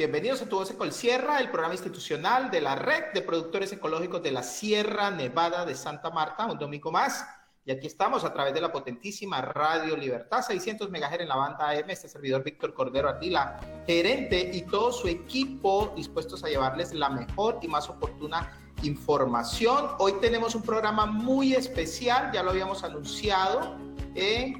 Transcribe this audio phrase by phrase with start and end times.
[0.00, 4.32] Bienvenidos a Tu Voz Sierra, el programa institucional de la Red de Productores Ecológicos de
[4.32, 7.26] la Sierra Nevada de Santa Marta, un domingo más.
[7.66, 11.68] Y aquí estamos a través de la potentísima Radio Libertad, 600 MHz en la banda
[11.68, 17.10] AM, este servidor Víctor Cordero Ardila, gerente y todo su equipo dispuestos a llevarles la
[17.10, 19.90] mejor y más oportuna información.
[19.98, 23.76] Hoy tenemos un programa muy especial, ya lo habíamos anunciado,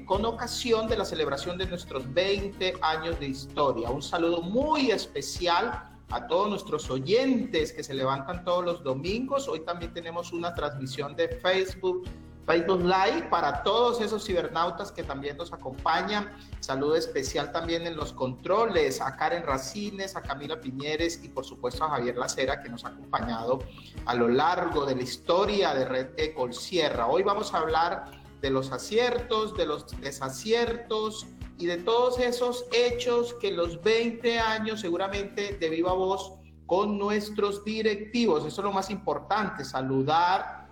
[0.05, 3.89] con ocasión de la celebración de nuestros 20 años de historia.
[3.89, 9.47] Un saludo muy especial a todos nuestros oyentes que se levantan todos los domingos.
[9.47, 12.07] Hoy también tenemos una transmisión de Facebook.
[12.45, 16.31] Facebook Live para todos esos cibernautas que también nos acompañan.
[16.59, 21.83] Saludo especial también en los controles a Karen Racines, a Camila Piñeres y por supuesto
[21.83, 23.59] a Javier Lacera que nos ha acompañado
[24.05, 27.07] a lo largo de la historia de Red Ecol Sierra.
[27.07, 33.35] Hoy vamos a hablar de los aciertos, de los desaciertos y de todos esos hechos
[33.35, 36.33] que los 20 años seguramente de viva voz
[36.65, 38.45] con nuestros directivos.
[38.45, 40.67] Eso es lo más importante, saludar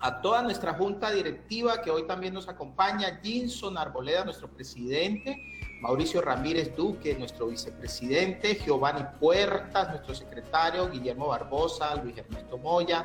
[0.00, 5.36] a toda nuestra junta directiva que hoy también nos acompaña, Jinson Arboleda, nuestro presidente,
[5.80, 13.04] Mauricio Ramírez Duque, nuestro vicepresidente, Giovanni Puertas, nuestro secretario, Guillermo Barbosa, Luis Ernesto Moya,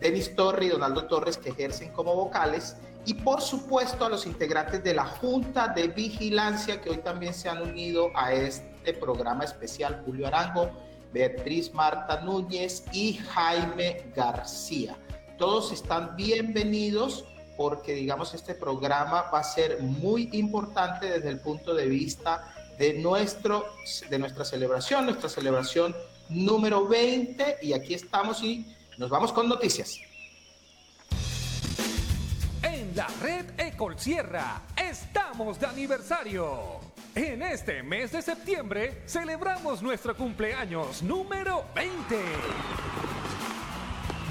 [0.00, 2.76] Denis Torre y Donaldo Torres que ejercen como vocales
[3.08, 7.48] y por supuesto a los integrantes de la Junta de Vigilancia que hoy también se
[7.48, 10.70] han unido a este programa especial, Julio Arango,
[11.10, 14.94] Beatriz Marta Núñez y Jaime García.
[15.38, 17.24] Todos están bienvenidos
[17.56, 22.92] porque digamos este programa va a ser muy importante desde el punto de vista de,
[22.92, 23.64] nuestro,
[24.10, 25.96] de nuestra celebración, nuestra celebración
[26.28, 28.66] número 20 y aquí estamos y
[28.98, 29.98] nos vamos con noticias
[32.98, 34.60] la red Ecol Sierra.
[34.76, 36.80] Estamos de aniversario.
[37.14, 42.16] En este mes de septiembre celebramos nuestro cumpleaños número 20.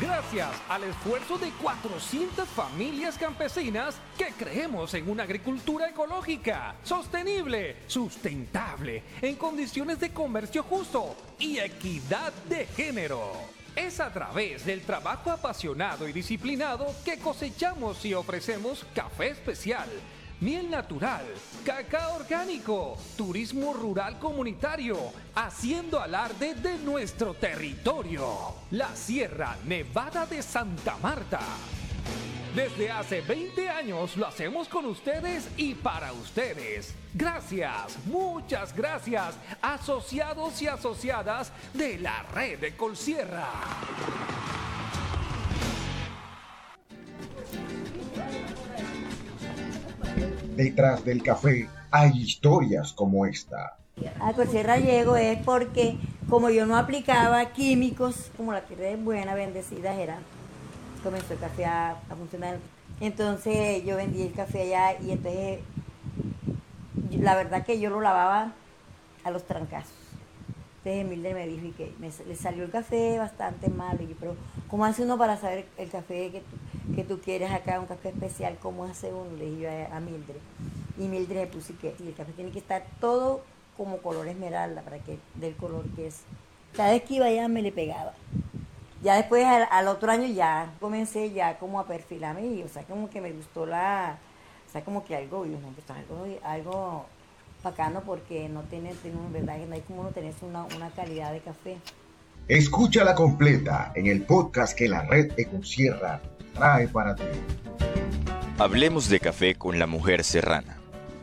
[0.02, 9.02] Gracias al esfuerzo de 400 familias campesinas que creemos en una agricultura ecológica, sostenible, sustentable,
[9.22, 13.57] en condiciones de comercio justo y equidad de género.
[13.78, 19.88] Es a través del trabajo apasionado y disciplinado que cosechamos y ofrecemos café especial,
[20.42, 21.24] miel natural,
[21.64, 24.98] cacao orgánico, turismo rural comunitario,
[25.36, 31.42] haciendo alarde de nuestro territorio, la Sierra Nevada de Santa Marta.
[32.58, 36.96] Desde hace 20 años lo hacemos con ustedes y para ustedes.
[37.14, 43.48] Gracias, muchas gracias, asociados y asociadas de la red de Colsierra.
[50.56, 53.78] Detrás del café hay historias como esta.
[54.20, 55.98] A Colsierra llego es porque
[56.28, 60.18] como yo no aplicaba químicos, como la tierra es buena, bendecida era,
[61.00, 62.58] comenzó el café a, funcionar.
[63.00, 65.60] Entonces yo vendí el café allá y entonces
[67.20, 68.54] la verdad que yo lo lavaba
[69.24, 69.94] a los trancazos.
[70.78, 74.02] Entonces Emilde me dijo que le salió el café bastante malo.
[74.02, 74.36] Y yo, pero
[74.70, 78.10] ¿cómo hace uno para saber el café que tú, que tú quieres acá, un café
[78.10, 78.58] especial?
[78.62, 79.36] ¿Cómo hace uno?
[79.38, 80.40] Le dije yo a, Mildred.
[80.98, 83.42] Y Mildred me puso que el café tiene que estar todo
[83.76, 86.22] como color esmeralda para que dé el color que es.
[86.74, 88.14] Cada vez que iba allá me le pegaba.
[89.04, 93.10] Ya después al, otro año ya comencé ya como a perfilarme y o sea como
[93.10, 94.18] que me gustó la,
[94.68, 97.06] o sea como que algo, yo, no, pues, algo, algo
[97.64, 98.94] bacano porque no tiene,
[99.32, 101.78] verdad no hay como no tenés una, una calidad de café.
[102.48, 106.22] Escúchala completa en el podcast que la red Ecosierra
[106.54, 107.24] trae para ti.
[108.58, 110.78] Hablemos de café con la mujer serrana.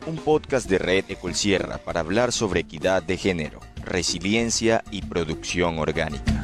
[0.07, 6.34] Un podcast de Red Ecolsierra para hablar sobre equidad de género, resiliencia y producción orgánica.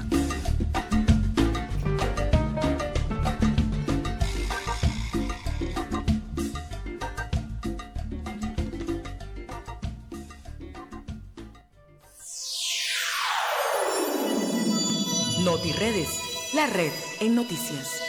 [16.71, 18.01] Red en noticias.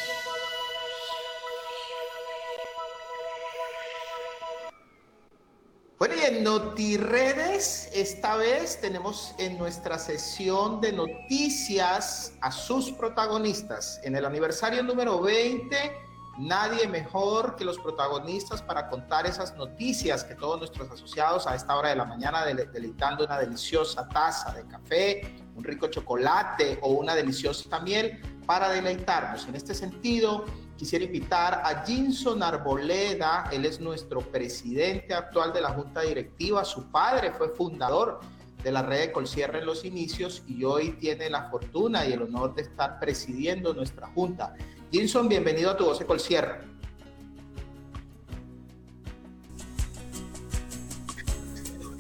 [5.98, 14.00] Bueno, y en NotiRedes, esta vez tenemos en nuestra sesión de noticias a sus protagonistas.
[14.04, 15.76] En el aniversario número 20,
[16.38, 21.76] nadie mejor que los protagonistas para contar esas noticias que todos nuestros asociados a esta
[21.76, 27.14] hora de la mañana deleitando una deliciosa taza de café un rico chocolate o una
[27.14, 29.46] deliciosa miel para deleitarnos.
[29.48, 30.44] En este sentido,
[30.76, 36.90] quisiera invitar a Jinson Arboleda, él es nuestro presidente actual de la Junta Directiva, su
[36.90, 38.20] padre fue fundador
[38.62, 42.22] de la red de Colcierra en los inicios y hoy tiene la fortuna y el
[42.22, 44.54] honor de estar presidiendo nuestra junta.
[44.90, 46.64] Jinson, bienvenido a tu voz de Colcierra.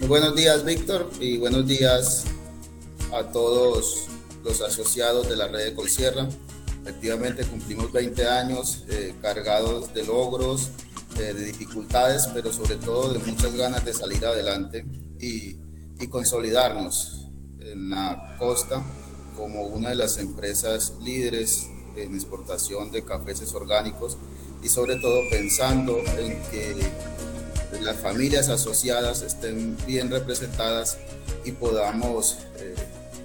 [0.08, 2.26] buenos días, Víctor, y buenos días
[3.12, 4.11] a todos
[4.42, 6.28] los asociados de la red de Colsierra.
[6.82, 10.70] Efectivamente, cumplimos 20 años eh, cargados de logros,
[11.18, 14.84] eh, de dificultades, pero sobre todo de muchas ganas de salir adelante
[15.20, 15.56] y,
[16.00, 17.28] y consolidarnos
[17.60, 18.82] en la costa
[19.36, 24.16] como una de las empresas líderes en exportación de cafés orgánicos
[24.62, 26.74] y sobre todo pensando en que
[27.80, 30.98] las familias asociadas estén bien representadas
[31.44, 32.74] y podamos eh,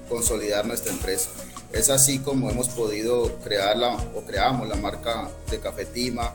[0.07, 1.30] consolidar nuestra empresa.
[1.71, 6.33] Es así como hemos podido crearla o creamos la marca de Cafetima.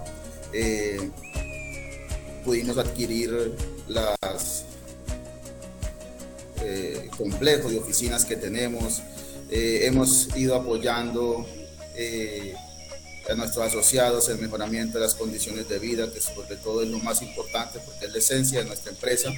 [0.53, 1.11] Eh,
[2.45, 3.57] pudimos adquirir
[3.89, 4.65] las
[6.61, 9.03] eh, complejos de oficinas que tenemos.
[9.51, 11.47] hemos ido apoyando
[13.31, 16.99] a nuestros asociados el mejoramiento de las condiciones de vida, que sobre todo es lo
[16.99, 19.31] más importante porque es la esencia de nuestra empresa.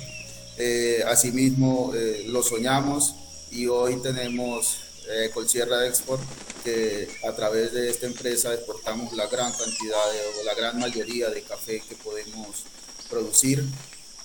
[0.57, 3.17] Eh, asimismo, eh, lo soñamos
[3.55, 4.79] y hoy tenemos
[5.09, 6.23] eh, Colsierra Export,
[6.65, 10.01] que a través de esta empresa exportamos la gran cantidad
[10.41, 12.65] o la gran mayoría de café que podemos
[13.09, 13.65] producir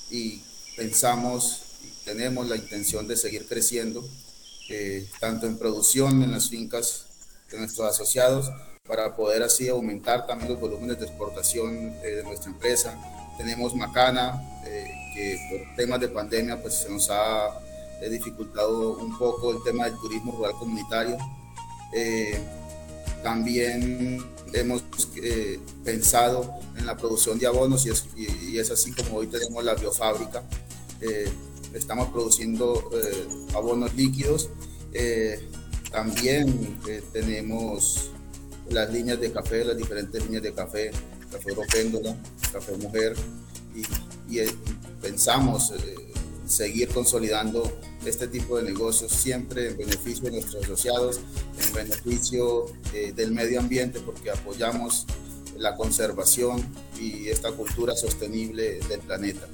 [0.09, 0.41] y
[0.75, 4.03] pensamos y tenemos la intención de seguir creciendo,
[4.69, 7.05] eh, tanto en producción en las fincas
[7.51, 8.51] de nuestros asociados,
[8.87, 12.97] para poder así aumentar también los volúmenes de exportación eh, de nuestra empresa.
[13.37, 17.68] Tenemos Macana, eh, que por temas de pandemia pues se nos ha
[18.01, 21.17] eh, dificultado un poco el tema del turismo rural comunitario.
[23.23, 24.23] también
[24.53, 24.83] hemos
[25.83, 29.75] pensado en la producción de abonos y es, y, es, así como hoy tenemos la
[29.75, 30.43] biofábrica.
[31.73, 32.89] estamos produciendo
[33.53, 34.49] abonos líquidos.
[35.91, 36.79] también
[37.11, 38.11] tenemos
[38.69, 40.91] las líneas de café, las diferentes líneas de café,
[41.31, 42.15] café Oropéndola,
[42.51, 43.15] café mujer,
[44.29, 44.49] y, eh,
[45.01, 45.95] pensamos eh,
[46.45, 47.63] seguir consolidando
[48.05, 51.19] este tipo de negocios siempre en beneficio de nuestros asociados,
[51.65, 55.05] en beneficio eh, del medio ambiente, porque apoyamos
[55.57, 56.65] la conservación
[56.99, 59.47] y esta cultura sostenible del planeta.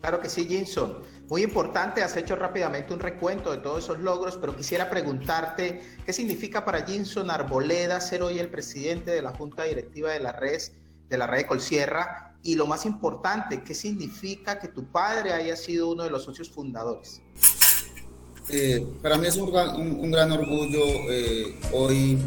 [0.00, 0.98] Claro que sí, Jinson.
[1.28, 6.12] Muy importante, has hecho rápidamente un recuento de todos esos logros, pero quisiera preguntarte qué
[6.12, 10.60] significa para Jinson Arboleda ser hoy el presidente de la Junta Directiva de la red,
[11.08, 15.88] de la red Colsierra, y lo más importante, qué significa que tu padre haya sido
[15.90, 17.22] uno de los socios fundadores.
[18.48, 19.50] Eh, para mí es un
[20.10, 22.18] gran, orgullo eh, hoy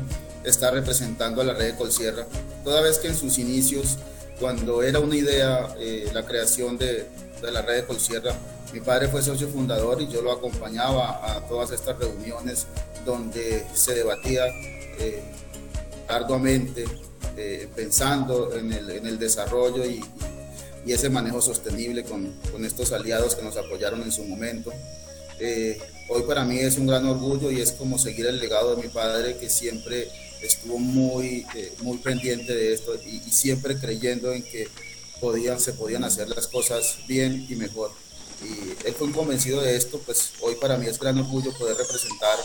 [0.44, 2.26] estar representando a la red de Colsierra,
[2.64, 3.98] toda vez que en sus inicios,
[4.40, 7.06] cuando era una idea eh, la creación de,
[7.42, 8.34] la red de Colsierra,
[8.74, 12.66] mi padre fue socio fundador y yo lo acompañaba a todas estas reuniones
[13.06, 14.44] donde se debatía
[16.08, 16.86] arduamente,
[17.76, 20.02] pensando en el, desarrollo y,
[20.88, 24.72] ese manejo sostenible con, estos aliados que nos apoyaron en su momento.
[26.08, 28.90] Hoy para mí es un gran orgullo y es como seguir el legado de mi
[28.90, 30.10] padre que siempre
[30.42, 31.46] estuvo muy,
[31.82, 34.68] muy pendiente de esto y, siempre creyendo en que
[35.20, 37.92] podían, se podían hacer las cosas bien y mejor.
[38.44, 42.38] Y él fue convencido de esto, pues hoy para mí es gran orgullo poder representar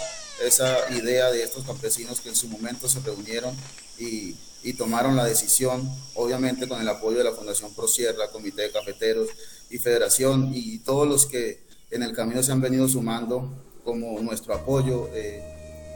[0.45, 3.55] esa idea de estos campesinos que en su momento se reunieron
[3.99, 8.71] y, y tomaron la decisión, obviamente con el apoyo de la Fundación Prosierra, Comité de
[8.71, 9.29] Cafeteros
[9.69, 13.50] y Federación y todos los que en el camino se han venido sumando
[13.85, 15.42] como nuestro apoyo eh,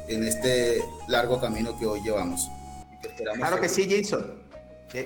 [0.09, 2.49] en este largo camino que hoy llevamos.
[3.35, 4.43] claro que sí, Jason.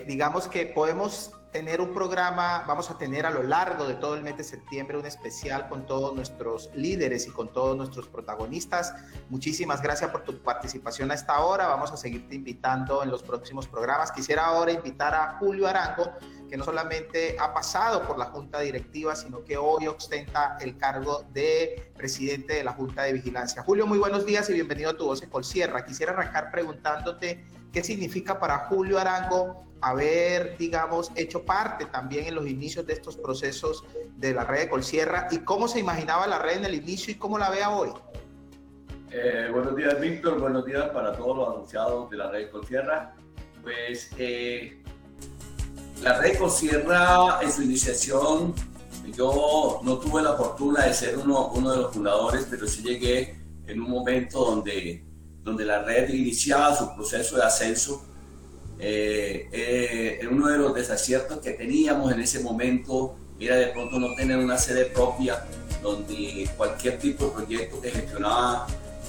[0.07, 4.23] digamos que podemos tener un programa, vamos a tener a lo largo de todo el
[4.23, 8.95] mes de septiembre un especial con todos nuestros líderes y con todos nuestros protagonistas.
[9.31, 11.67] Muchísimas gracias por tu participación a esta hora.
[11.67, 14.13] Vamos a seguirte invitando en los próximos programas.
[14.13, 16.13] Quisiera ahora invitar a Julio Arango,
[16.51, 21.25] que no solamente ha pasado por la Junta Directiva, sino que hoy ostenta el cargo
[21.33, 23.63] de presidente de la Junta de Vigilancia.
[23.63, 25.85] Julio, muy buenos días y bienvenido a tu voz en Colsierra.
[25.85, 32.47] Quisiera arrancar preguntándote qué significa para Julio Arango haber, digamos, hecho parte también en los
[32.47, 33.85] inicios de estos procesos
[34.17, 37.17] de la red de Colsierra y cómo se imaginaba la red en el inicio y
[37.17, 37.91] cómo la ve hoy.
[39.11, 40.39] Eh, buenos días, Víctor.
[40.39, 43.15] Buenos días para todos los asociados de la red de Colsierra.
[43.63, 44.83] Pues eh,
[46.03, 48.55] la red Colsierra en su iniciación,
[49.17, 53.41] yo no tuve la fortuna de ser uno, uno de los fundadores, pero sí llegué
[53.67, 55.05] en un momento donde,
[55.49, 58.05] donde la red iniciaba su proceso de ascenso
[58.81, 64.15] eh, eh, uno de los desaciertos que teníamos en ese momento era de pronto no
[64.15, 65.45] tener una sede propia
[65.83, 68.67] donde cualquier tipo de proyecto que gestionaba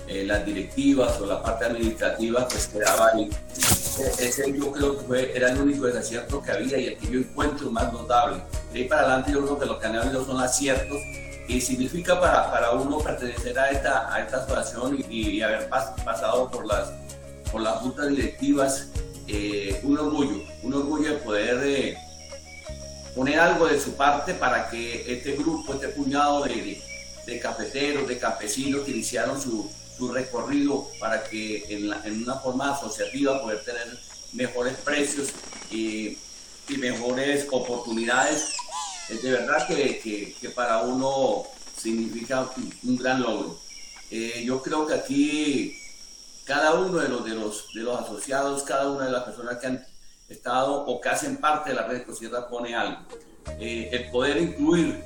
[0.08, 3.30] eh, las directivas o la parte administrativa, pues quedaba ahí.
[4.00, 7.12] E-, ese yo creo que fue, era el único desacierto que había y el que
[7.12, 8.42] yo encuentro más notable.
[8.74, 10.98] De ahí para adelante yo creo que los han habido son aciertos
[11.50, 16.68] y significa para, para uno pertenecer a esta, a esta asociación y, haber pasado por
[16.68, 16.92] las,
[17.52, 18.90] por las juntas directivas,
[19.28, 21.98] eh, un orgullo, un orgullo de poder eh,
[23.16, 26.84] poner algo de su parte para que este grupo, este puñado de,
[27.26, 32.76] de cafeteros, de campesinos que iniciaron su, su recorrido para que en, en, una forma
[32.76, 33.88] asociativa poder tener
[34.34, 35.30] mejores precios
[35.72, 36.16] y,
[36.70, 38.54] y mejores oportunidades.
[39.10, 41.44] Es de verdad que, que, para uno
[41.76, 42.48] significa
[42.84, 43.58] un gran logro.
[44.12, 45.76] Eh, yo creo que aquí
[46.46, 49.68] cada uno de los, de, los, de los asociados, cada una de las personas que
[49.68, 49.86] han
[50.28, 53.00] estado o que hacen parte de la red Cosierra pone algo.
[53.60, 55.04] Eh, el poder incluir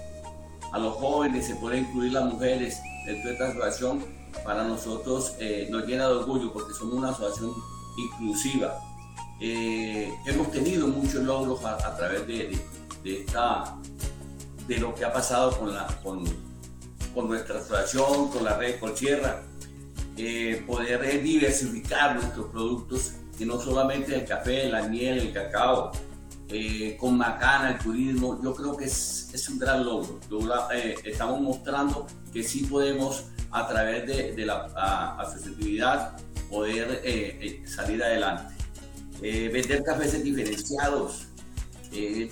[0.72, 4.06] a los jóvenes, se puede incluir las mujeres dentro de esta asociación
[4.44, 7.54] para nosotros eh, nos llena de orgullo porque somos una asociación
[7.98, 8.80] inclusiva.
[9.40, 12.62] Hemos tenido muchos logros a, través de, de,
[13.04, 13.76] esta,
[14.68, 16.24] de lo que ha pasado con, la, con,
[17.14, 19.44] con nuestra asociación, con la red Colsierra,
[20.18, 25.92] eh, poder diversificar nuestros productos, que no solamente el café, la miel, el cacao,
[27.00, 30.20] con Macana, el turismo, yo creo que es, es un gran logro.
[31.04, 34.66] estamos mostrando que sí podemos a través de, la
[35.20, 36.18] asociatividad
[36.50, 38.54] poder eh, eh, salir adelante.
[39.22, 41.28] Eh, vender cafés diferenciados,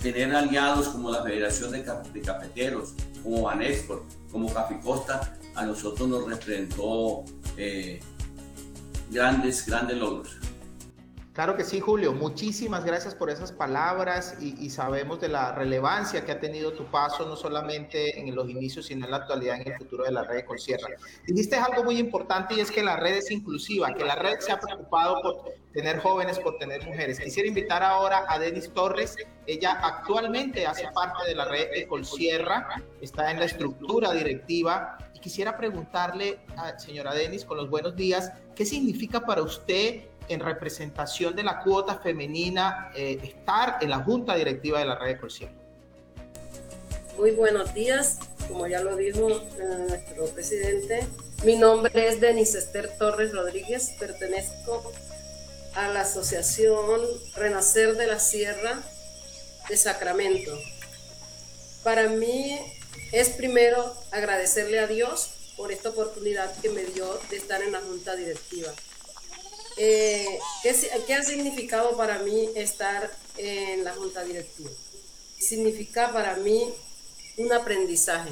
[0.00, 1.82] tener aliados como la Federación de,
[2.22, 4.52] Cafeteros, como Banexport, como
[4.82, 7.24] Costa, a nosotros nos representó
[9.10, 10.38] grandes, grandes logros.
[11.32, 12.12] Claro que sí, Julio.
[12.12, 17.26] Muchísimas gracias por esas palabras y, sabemos de la relevancia que ha tenido tu paso,
[17.26, 20.36] no solamente en los inicios, sino en la actualidad, en el futuro de la red
[20.36, 20.88] de Colsierra.
[21.26, 24.52] Dijiste algo muy importante y es que la red es inclusiva, que la red se
[24.52, 27.18] ha preocupado por tener jóvenes, por tener mujeres.
[27.18, 29.16] Quisiera invitar ahora a Denis Torres.
[29.46, 35.18] Ella actualmente hace parte de la red de Colsierra, está en la estructura directiva y
[35.18, 41.34] quisiera preguntarle, a señora Denis, con los buenos días, ¿qué significa para usted en representación
[41.34, 45.50] de la cuota femenina eh, estar en la junta directiva de la red de
[47.18, 51.06] Muy buenos días, como ya lo dijo eh, nuestro presidente,
[51.44, 54.92] mi nombre es Denise Esther Torres Rodríguez, pertenezco
[55.74, 57.00] a la asociación
[57.34, 58.82] Renacer de la Sierra
[59.68, 60.58] de Sacramento.
[61.82, 62.58] Para mí
[63.12, 67.80] es primero agradecerle a Dios por esta oportunidad que me dio de estar en la
[67.80, 68.72] junta directiva
[69.76, 74.70] eh, ¿qué, ha significado para mí estar en la junta directiva?
[75.38, 76.72] Significa para mí
[77.38, 78.30] un aprendizaje,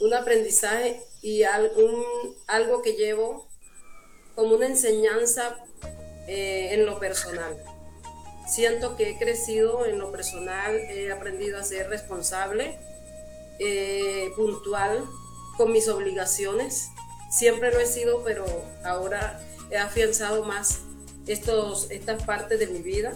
[0.00, 3.46] un aprendizaje y algo que llevo
[4.34, 5.58] como una enseñanza
[6.32, 7.56] eh, en lo personal.
[8.46, 12.78] Siento que he crecido en lo personal, he aprendido a ser responsable,
[13.58, 15.04] eh, puntual
[15.56, 16.90] con mis obligaciones.
[17.32, 18.44] Siempre lo he sido, pero
[18.84, 19.40] ahora
[19.72, 20.82] he afianzado más
[21.26, 23.12] estos, estas partes de mi vida.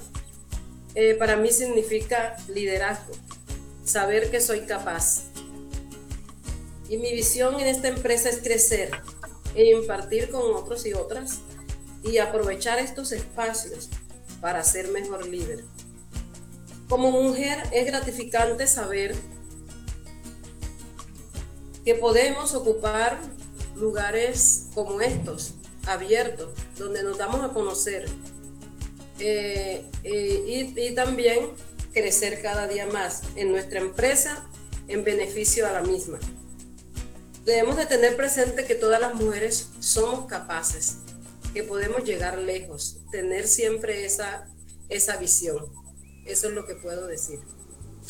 [0.96, 3.14] Eh, para mí significa liderazgo,
[3.84, 5.26] saber que soy capaz.
[6.88, 8.90] Y mi visión en esta empresa es crecer
[9.54, 11.38] e impartir con otros y otras
[12.04, 13.88] y aprovechar estos espacios
[14.40, 15.64] para ser mejor líder.
[16.88, 19.14] Como mujer es gratificante saber
[21.84, 23.18] que podemos ocupar
[23.74, 25.54] lugares como estos
[25.86, 28.06] abierto, donde nos damos a conocer
[29.18, 31.50] eh, eh, y, también
[31.92, 34.44] crecer cada día más en nuestra empresa
[34.88, 36.18] en beneficio a la misma.
[37.44, 40.96] Debemos de tener presente que todas las mujeres somos capaces,
[41.54, 44.48] que podemos llegar lejos, tener siempre esa,
[44.88, 45.72] esa visión.
[46.26, 47.38] Eso es lo que puedo decir.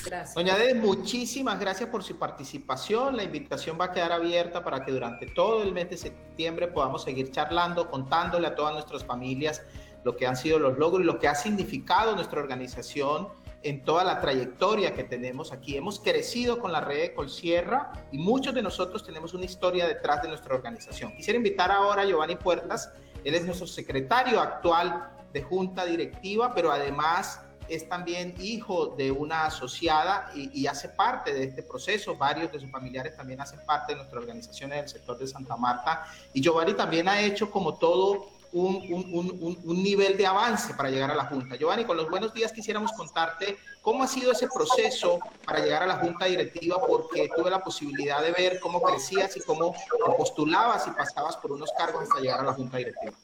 [0.04, 0.34] Gracias.
[0.34, 3.16] Doña Dede, muchísimas gracias por su participación.
[3.16, 7.04] La invitación va a quedar abierta para que durante todo el mes de septiembre podamos
[7.04, 9.62] seguir charlando, contándole a todas nuestras familias
[10.04, 13.28] lo que han sido los logros y lo que ha significado nuestra organización
[13.62, 15.76] en toda la trayectoria que tenemos aquí.
[15.76, 20.22] Hemos crecido con la red de Colsierra y muchos de nosotros tenemos una historia detrás
[20.22, 21.16] de nuestra organización.
[21.16, 22.92] Quisiera invitar ahora a Giovanni Puertas.
[23.24, 29.46] Él es nuestro secretario actual de junta directiva, pero además es también hijo de una
[29.46, 32.16] asociada y, hace parte de este proceso.
[32.16, 35.56] Varios de sus familiares también hacen parte de nuestra organización en el sector de Santa
[35.56, 36.06] Marta.
[36.32, 41.16] Y Giovanni también ha hecho como todo un, un, nivel de avance para llegar a
[41.16, 41.56] la Junta.
[41.56, 45.86] Giovanni, con los buenos días quisiéramos contarte cómo ha sido ese proceso para llegar a
[45.86, 49.74] la Junta Directiva, porque tuve la posibilidad de ver cómo crecías y cómo
[50.16, 53.14] postulabas y pasabas por unos cargos hasta llegar a la Junta Directiva.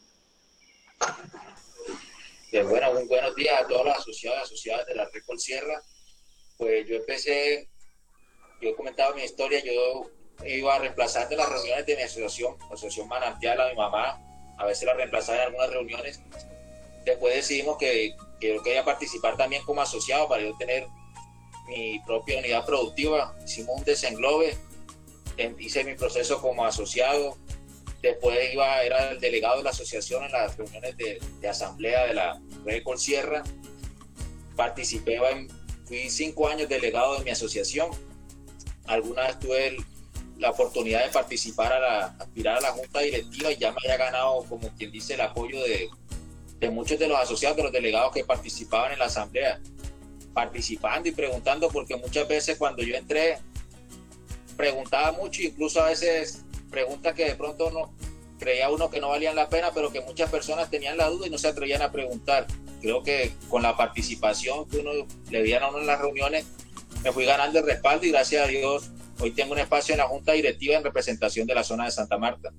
[2.51, 5.81] Bien, bueno, muy buenos días a todos los asociados y asociadas de la Red Sierra.
[6.59, 7.69] Pues yo empecé,
[8.61, 10.11] yo he comentado mi historia, yo
[10.45, 14.30] iba reemplazando las reuniones de mi asociación, asociación Manantial a mi mamá,
[14.61, 16.21] a veces la reemplazaba en algunas reuniones.
[17.05, 20.87] Después decidimos que, que yo quería participar también como asociado para yo tener
[21.67, 23.35] mi propia unidad productiva.
[23.43, 24.59] Hicimos un desenglobe,
[25.59, 27.39] hice mi proceso como asociado.
[28.03, 32.15] Después iba, era el delegado de la asociación en las reuniones de, de asamblea de
[32.15, 33.43] la Red Sierra.
[34.57, 35.49] Participé, en,
[35.87, 37.91] fui cinco años delegado de mi asociación.
[38.87, 39.77] Algunas tuve el,
[40.41, 43.99] la oportunidad de participar a la, aspirar a la junta directiva y ya me haya
[43.99, 45.91] ganado, como quien dice, el apoyo de,
[46.59, 49.61] de muchos de los asociados, de los delegados que participaban en la asamblea,
[50.33, 53.39] participando y preguntando, porque muchas veces cuando yo entré,
[54.57, 57.93] preguntaba mucho, incluso a veces preguntas que de pronto no
[58.39, 61.31] creía uno que no valían la pena, pero que muchas personas tenían la duda y
[61.31, 62.47] no se atrevían a preguntar.
[62.81, 66.47] Creo que con la participación que uno le dieron a uno en las reuniones,
[67.05, 70.09] me fui ganando el respaldo y gracias a Dios Hoy tengo un espacio en la
[70.09, 72.53] Junta Directiva en representación de la zona de Santa Marta.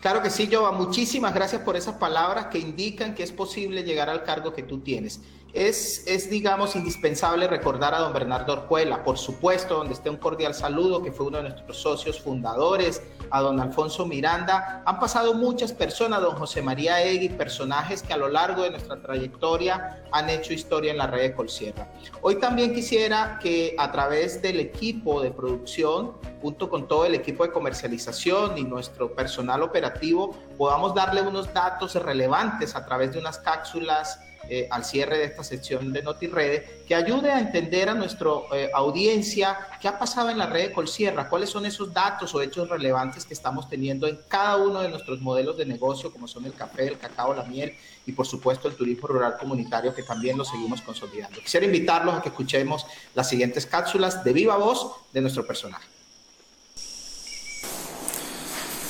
[0.00, 0.72] Claro que sí, Jova.
[0.72, 4.80] Muchísimas gracias por esas palabras que indican que es posible llegar al cargo que tú
[4.80, 5.20] tienes.
[5.54, 10.54] Es, es, digamos, indispensable recordar a don Bernardo Orjuela, por supuesto, donde esté un cordial
[10.54, 14.82] saludo, que fue uno de nuestros socios fundadores, a don Alfonso Miranda.
[14.84, 19.00] Han pasado muchas personas, don José María Egui, personajes que a lo largo de nuestra
[19.00, 21.88] trayectoria han hecho historia en la red de Colsierra.
[22.20, 27.44] Hoy también quisiera que a través del equipo de producción, junto con todo el equipo
[27.44, 33.38] de comercialización y nuestro personal operativo, podamos darle unos datos relevantes a través de unas
[33.38, 38.30] cápsulas eh, al cierre de esta sección de NotiRede, que ayude a entender a nuestra
[38.52, 42.40] eh, audiencia qué ha pasado en la red de Colsierra, cuáles son esos datos o
[42.40, 46.46] hechos relevantes que estamos teniendo en cada uno de nuestros modelos de negocio, como son
[46.46, 47.74] el café, el cacao, la miel
[48.06, 51.40] y por supuesto el turismo rural comunitario, que también lo seguimos consolidando.
[51.40, 55.97] Quisiera invitarlos a que escuchemos las siguientes cápsulas de viva voz de nuestro personaje.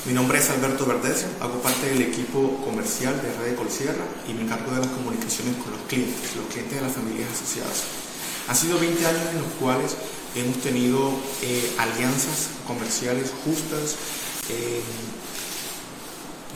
[0.08, 4.40] Mi nombre es Alberto Verdecio, hago parte del equipo comercial de Red Colsierra y me
[4.40, 7.84] encargo de las comunicaciones con los clientes, los clientes de las familias asociadas.
[8.48, 9.96] Han sido 20 años en los cuales
[10.34, 13.96] hemos tenido eh, alianzas comerciales justas,
[14.48, 14.80] eh,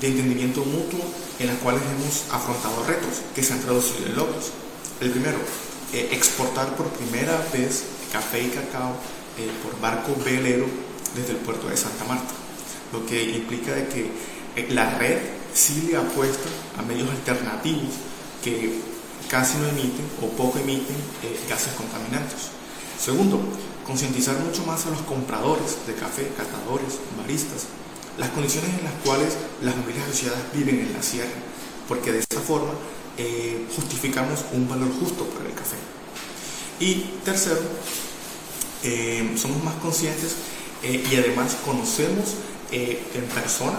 [0.00, 1.04] de entendimiento mutuo,
[1.38, 4.48] en las cuales hemos afrontado retos que se han traducido en logros.
[5.02, 5.36] El primero,
[5.92, 7.84] eh, exportar por primera vez
[8.14, 8.96] café y cacao
[9.62, 10.64] por barco velero
[11.14, 12.41] desde el puerto de Santa Marta
[12.92, 14.10] lo que implica de que
[14.56, 15.18] eh, la red
[15.54, 17.90] sí le apuesta a medios alternativos
[18.44, 18.80] que
[19.28, 22.52] casi no emiten o poco emiten eh, gases contaminantes.
[23.00, 23.40] Segundo,
[23.86, 27.66] concientizar mucho más a los compradores de café, catadores, baristas,
[28.18, 31.30] las condiciones en las cuales las familias asociadas viven en la sierra,
[31.88, 32.72] porque de esta forma
[33.16, 35.76] eh, justificamos un valor justo para el café.
[36.78, 37.60] Y tercero,
[39.36, 40.34] somos más conscientes
[40.82, 42.34] y además conocemos
[42.72, 43.78] eh, en persona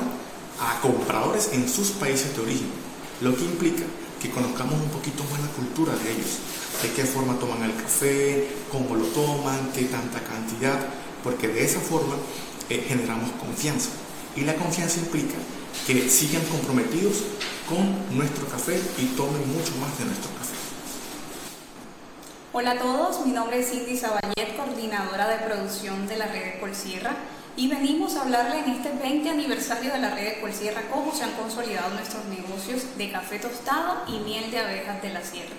[0.60, 2.68] a compradores en sus países de origen,
[3.22, 3.84] lo que implica
[4.22, 6.38] que conozcamos un poquito más la cultura de ellos,
[6.82, 10.80] de qué forma toman el café, cómo lo toman, qué tanta cantidad,
[11.24, 12.16] porque de esa forma
[12.70, 13.90] eh, generamos confianza.
[14.36, 15.36] Y la confianza implica
[15.88, 17.24] que sigan comprometidos
[17.68, 20.54] con nuestro café y tomen mucho más de nuestro café.
[22.54, 27.18] Hola a todos, mi nombre es Cindy Saballet, coordinadora de producción de la red Colsierra
[27.56, 31.24] y venimos a hablarle en este 20 aniversario de la red de Colsierra cómo se
[31.24, 35.56] han consolidado nuestros negocios de café tostado y miel de abejas de la sierra.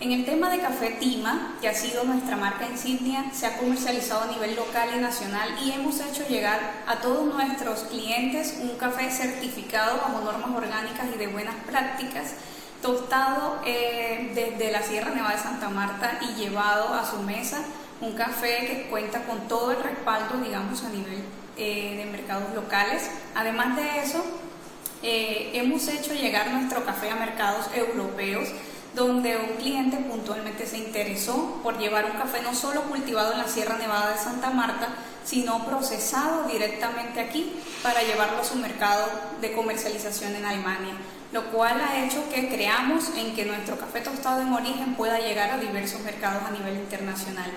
[0.00, 4.22] En el tema de café Tima, que ha sido nuestra marca insignia, se ha comercializado
[4.22, 9.08] a nivel local y nacional y hemos hecho llegar a todos nuestros clientes un café
[9.12, 12.34] certificado bajo normas orgánicas y de buenas prácticas,
[12.82, 17.62] tostado eh, desde la Sierra Nevada de Santa Marta y llevado a su mesa
[18.02, 21.22] un café que cuenta con todo el respaldo, digamos, a nivel
[21.56, 23.08] eh, de mercados locales.
[23.34, 24.24] Además de eso,
[25.02, 28.48] eh, hemos hecho llegar nuestro café a mercados europeos,
[28.94, 33.48] donde un cliente puntualmente se interesó por llevar un café no solo cultivado en la
[33.48, 34.88] Sierra Nevada de Santa Marta,
[35.24, 39.06] sino procesado directamente aquí para llevarlo a su mercado
[39.40, 40.94] de comercialización en Alemania,
[41.32, 45.50] lo cual ha hecho que creamos en que nuestro café tostado en origen pueda llegar
[45.50, 47.50] a diversos mercados a nivel internacional.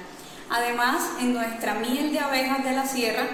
[0.49, 3.27] Además, en nuestra miel de abejas de la sierra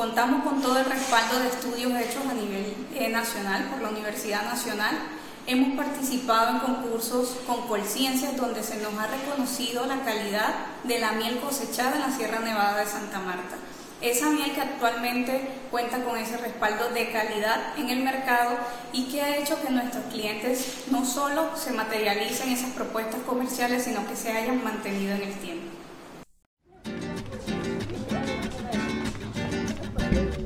[0.00, 4.44] Contamos con todo el respaldo de estudios hechos a nivel eh, nacional por la Universidad
[4.44, 4.96] Nacional.
[5.46, 11.12] Hemos participado en concursos con Colciencias donde se nos ha reconocido la calidad de la
[11.12, 13.56] miel cosechada en la Sierra Nevada de Santa Marta.
[14.00, 18.56] Esa miel que actualmente cuenta con ese respaldo de calidad en el mercado
[18.94, 24.06] y que ha hecho que nuestros clientes no solo se materialicen esas propuestas comerciales, sino
[24.08, 25.79] que se hayan mantenido en el tiempo.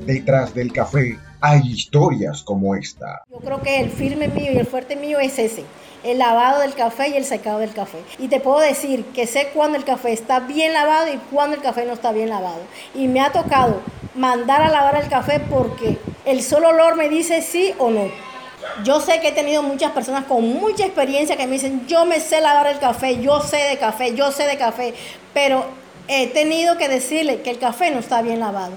[0.05, 3.23] Detrás del café hay historias como esta.
[3.31, 5.63] Yo creo que el firme mío y el fuerte mío es ese
[6.03, 7.97] el lavado del café y el secado del café.
[8.19, 11.63] Y te puedo decir que sé cuándo el café está bien lavado y cuándo el
[11.63, 12.61] café no está bien lavado.
[12.93, 13.81] Y me ha tocado
[14.13, 18.07] mandar a lavar el café porque el solo olor me dice sí o no.
[18.83, 22.19] Yo sé que he tenido muchas personas con mucha experiencia que me dicen, yo me
[22.19, 24.93] sé lavar el café, yo sé de café, yo sé de café,
[25.33, 25.65] pero
[26.07, 28.73] he tenido que decirle que el café no está bien lavado,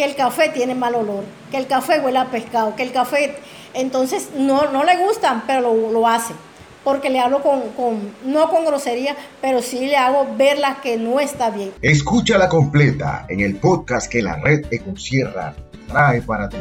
[0.00, 3.36] que el café tiene mal olor, que el café huele a pescado, que el café,
[3.74, 6.36] entonces no, no le gustan, pero lo, lo hacen
[6.82, 11.50] porque le hablo con, no con grosería, pero sí le hago verla que no está
[11.50, 11.72] bien.
[11.82, 15.54] Escúchala completa en el podcast que la red Econcierra
[15.86, 16.56] trae para ti.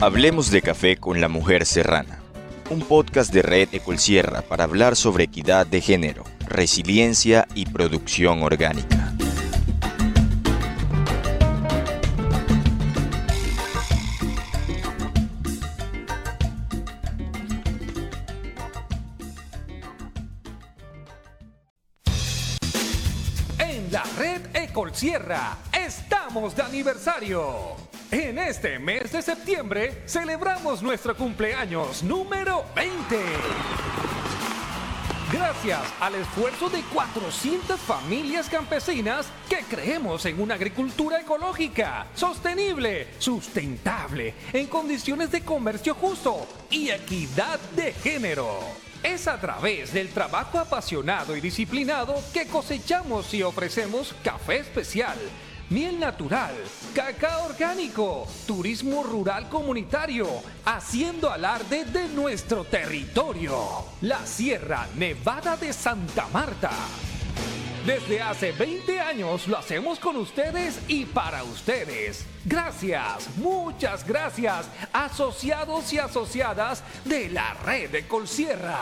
[0.00, 2.20] Hablemos de café con la mujer serrana.
[2.70, 8.97] Un podcast de Red Ecolsierra para hablar sobre equidad de género, resiliencia y producción orgánica.
[24.98, 27.76] Sierra, estamos de aniversario.
[28.10, 33.16] En este mes de septiembre celebramos nuestro cumpleaños número 20.
[35.32, 44.34] Gracias al esfuerzo de 400 familias campesinas que creemos en una agricultura ecológica, sostenible, sustentable,
[44.52, 48.87] en condiciones de comercio justo y equidad de género.
[49.02, 55.16] Es a través del trabajo apasionado y disciplinado que cosechamos y ofrecemos café especial,
[55.70, 56.54] miel natural,
[56.94, 60.28] cacao orgánico, turismo rural comunitario,
[60.64, 63.56] haciendo alarde de nuestro territorio,
[64.00, 66.70] la Sierra Nevada de Santa Marta.
[67.86, 72.26] Desde hace 20 años lo hacemos con ustedes y para ustedes.
[72.44, 78.78] Gracias, muchas gracias, asociados y asociadas de la red de Colsierra.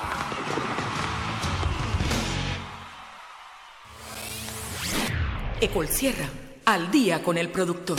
[5.61, 6.29] Ecolsierra,
[6.65, 7.99] al día con el productor.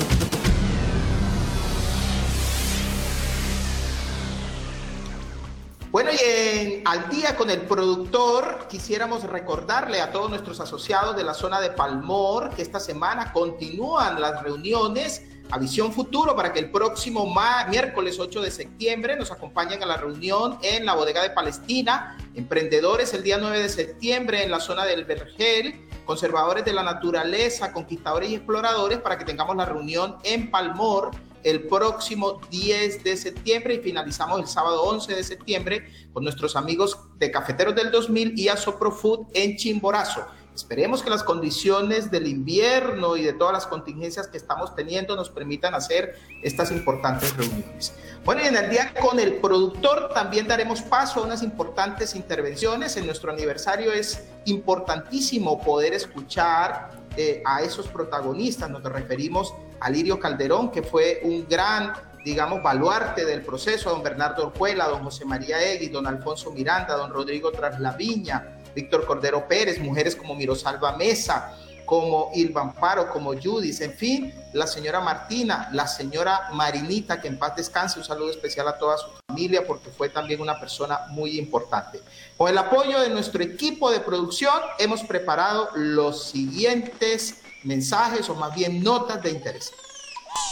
[5.90, 11.24] Bueno, y en, al día con el productor, quisiéramos recordarle a todos nuestros asociados de
[11.24, 16.60] la zona de Palmor que esta semana continúan las reuniones a Visión Futuro para que
[16.60, 17.34] el próximo
[17.70, 23.14] miércoles 8 de septiembre nos acompañen a la reunión en la bodega de Palestina, emprendedores
[23.14, 28.30] el día 9 de septiembre en la zona del Vergel, conservadores de la naturaleza, conquistadores
[28.30, 31.12] y exploradores para que tengamos la reunión en Palmor
[31.44, 36.98] el próximo 10 de septiembre y finalizamos el sábado 11 de septiembre con nuestros amigos
[37.18, 40.26] de Cafeteros del 2000 y Asoprofood en Chimborazo.
[40.58, 45.30] Esperemos que las condiciones del invierno y de todas las contingencias que estamos teniendo nos
[45.30, 47.94] permitan hacer estas importantes reuniones.
[48.26, 52.98] Bueno, y en el día con el productor también daremos paso a unas importantes intervenciones.
[52.98, 58.70] En nuestro aniversario es importantísimo poder escuchar eh, a esos protagonistas.
[58.70, 64.04] Nos referimos a Lirio Calderón, que fue un gran, digamos, baluarte del proceso, a don
[64.04, 69.48] Bernardo Orjuela, a don José María Egui, don Alfonso Miranda, don Rodrigo Traslaviña, Víctor Cordero
[69.48, 75.70] Pérez, mujeres como Mirosalva Mesa, como Ilvan Paro, como Judith, en fin, la señora Martina,
[75.72, 79.90] la señora Marinita, que en paz descanse, un saludo especial a toda su familia porque
[79.90, 82.02] fue también una persona muy importante.
[82.36, 88.54] Con el apoyo de nuestro equipo de producción hemos preparado los siguientes mensajes o más
[88.54, 89.72] bien notas de interés.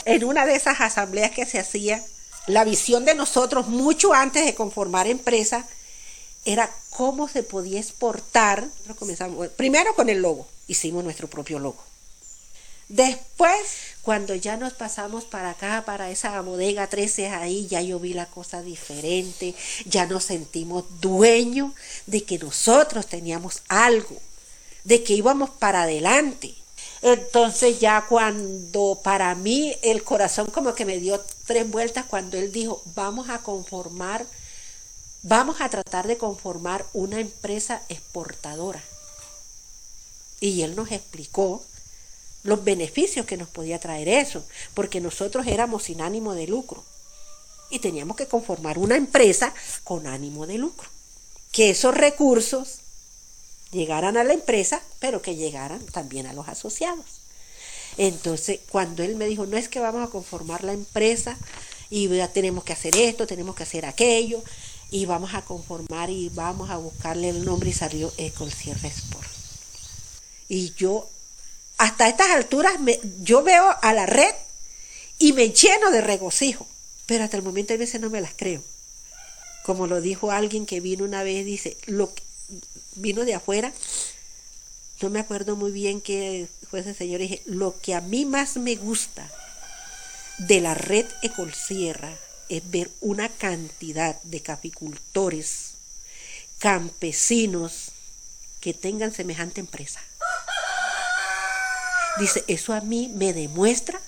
[0.06, 2.02] En una de esas asambleas que se hacía,
[2.48, 5.68] la visión de nosotros mucho antes de conformar empresa
[6.46, 8.68] era cómo se podía exportar.
[9.58, 11.84] primero con el logo, hicimos nuestro propio logo.
[12.88, 18.14] Después, cuando ya nos pasamos para acá, para esa bodega 13 ahí, ya yo vi
[18.14, 19.56] la cosa diferente,
[19.86, 21.74] ya nos sentimos dueños
[22.06, 24.16] de que nosotros teníamos algo,
[24.84, 26.54] de que íbamos para adelante.
[27.02, 32.52] Entonces ya cuando para mí el corazón como que me dio tres vueltas cuando él
[32.52, 34.26] dijo, vamos a conformar
[35.28, 38.82] vamos a tratar de conformar una empresa exportadora.
[40.40, 41.64] Y él nos explicó
[42.44, 46.84] los beneficios que nos podía traer eso, porque nosotros éramos sin ánimo de lucro
[47.72, 49.52] y teníamos que conformar una empresa
[49.84, 50.88] con ánimo de lucro.
[51.52, 52.82] Que esos recursos
[53.72, 57.06] llegaran a la empresa, pero que llegaran también a los asociados.
[57.98, 61.36] Entonces, cuando él me dijo, no es que vamos a conformar la empresa
[61.90, 64.44] y ya tenemos que hacer esto, tenemos que hacer aquello,
[64.92, 69.28] y vamos a conformar y vamos a buscarle el nombre y salió Ecolcierre Sport.
[70.48, 71.10] Y yo,
[71.78, 74.34] hasta estas alturas, me, yo veo a la red
[75.18, 76.68] y me lleno de regocijo,
[77.06, 78.62] pero hasta el momento a veces no me las creo.
[79.66, 82.14] Como lo dijo alguien que vino una vez, dice, lo
[82.96, 83.74] vino de afuera,
[85.02, 88.58] no me acuerdo muy bien qué fue ese señor, dije, lo que a mí más
[88.58, 89.30] me gusta
[90.38, 92.14] de la red Ecolsierra
[92.50, 95.72] es ver una cantidad de caficultores,
[96.60, 97.92] campesinos
[98.62, 100.02] que tengan semejante empresa.
[102.18, 104.00] Dice, eso a mí me demuestra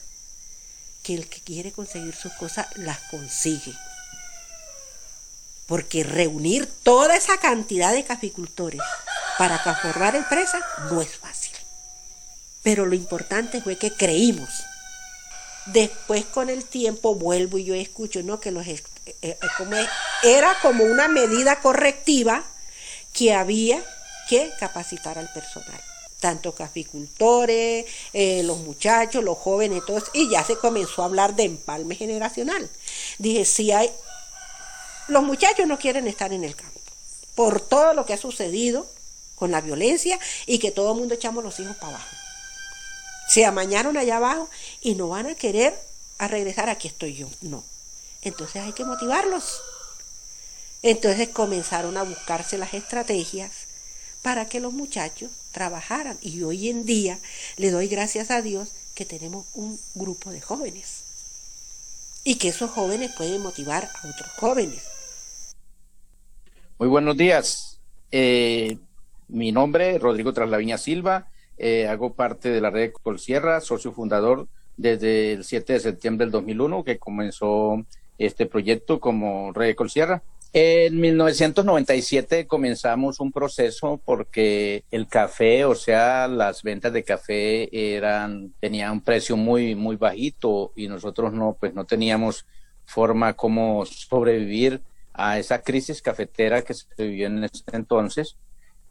[1.04, 3.73] que el que quiere conseguir sus cosas las consigue.
[5.65, 8.82] Porque reunir toda esa cantidad de caficultores
[9.38, 11.54] para conformar empresa no es fácil.
[12.63, 14.50] Pero lo importante fue que creímos
[15.68, 18.40] Después con el tiempo vuelvo y yo escucho, ¿no?
[18.40, 18.82] Que los eh,
[19.22, 19.76] eh, como
[20.24, 22.44] era como una medida correctiva
[23.14, 23.84] que había
[24.30, 25.80] que capacitar al personal,
[26.20, 31.44] tanto caficultores, eh, los muchachos, los jóvenes, todos, y ya se comenzó a hablar de
[31.44, 32.70] empalme generacional.
[33.18, 33.92] Dije, si hay,
[35.08, 36.80] los muchachos no quieren estar en el campo,
[37.36, 38.86] por todo lo que ha sucedido
[39.36, 42.27] con la violencia y que todo el mundo echamos los hijos para abajo.
[43.28, 44.50] Se amañaron allá abajo
[44.82, 45.74] y no van a querer
[46.18, 47.28] a regresar, aquí estoy yo.
[47.42, 47.63] No.
[48.22, 49.62] Entonces hay que motivarlos.
[50.82, 53.52] Entonces comenzaron a buscarse las estrategias
[54.22, 56.18] para que los muchachos trabajaran.
[56.22, 57.20] Y hoy en día
[57.58, 61.04] le doy gracias a Dios que tenemos un grupo de jóvenes.
[62.24, 64.84] Y que esos jóvenes pueden motivar a otros jóvenes.
[66.80, 67.80] Muy buenos días.
[68.12, 68.78] Eh,
[69.28, 71.28] mi nombre es Rodrigo Traslaviña Silva.
[71.58, 76.32] Eh, hago parte de la red Colsierra, socio fundador desde el 7 de septiembre del
[76.32, 77.84] 2001 que comenzó
[78.17, 80.24] este proyecto como red Colsierra.
[80.54, 88.54] En 1997 comenzamos un proceso porque el café, o sea, las ventas de café eran
[88.60, 92.46] tenían un precio muy muy bajito y nosotros no pues no teníamos
[92.86, 94.82] forma como sobrevivir
[95.13, 98.38] a esa crisis cafetera que se vivió en ese entonces.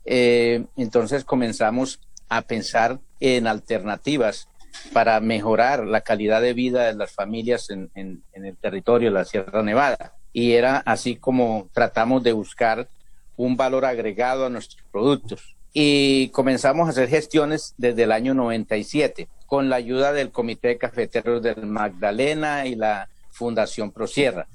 [0.05, 4.49] Eh, entonces comenzamos a pensar en alternativas
[4.93, 9.63] para mejorar la calidad de vida de las familias en, el territorio de la Sierra
[9.63, 10.15] Nevada.
[10.33, 12.89] Y era así como tratamos de buscar
[13.37, 15.57] un valor agregado a nuestros productos.
[15.73, 20.79] Y comenzamos a hacer gestiones desde el año 97 con la ayuda del Comité de
[20.79, 24.47] Cafeteros del Magdalena y la Fundación Prosierra.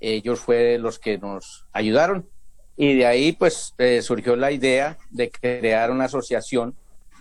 [0.00, 2.28] Ellos fueron los que nos ayudaron
[2.76, 6.74] y de ahí pues eh, surgió la idea de crear una asociación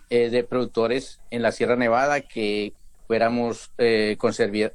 [0.09, 2.73] eh, de productores en la Sierra Nevada que
[3.07, 4.17] fuéramos eh,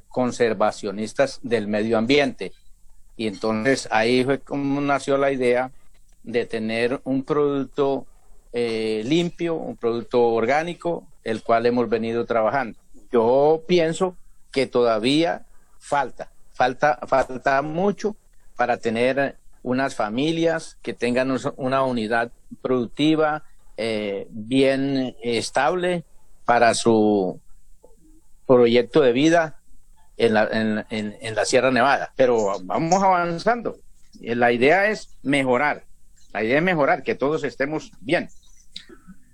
[0.09, 2.53] conservacionistas del medio ambiente.
[3.17, 5.71] Y entonces ahí fue como nació la idea
[6.23, 8.05] de tener un producto
[8.53, 12.79] eh, limpio, un producto orgánico, el cual hemos venido trabajando.
[13.11, 14.15] Yo pienso
[14.51, 15.45] que todavía
[15.79, 18.15] falta, falta, falta mucho
[18.55, 23.43] para tener unas familias que tengan una unidad productiva,
[23.83, 26.03] eh, bien estable
[26.45, 27.41] para su
[28.45, 29.59] proyecto de vida
[30.17, 32.13] en la, Sierra Nevada.
[32.15, 33.79] Pero vamos avanzando.
[34.21, 35.85] Eh, la idea es mejorar.
[36.31, 38.29] La idea es mejorar, que todos estemos bien.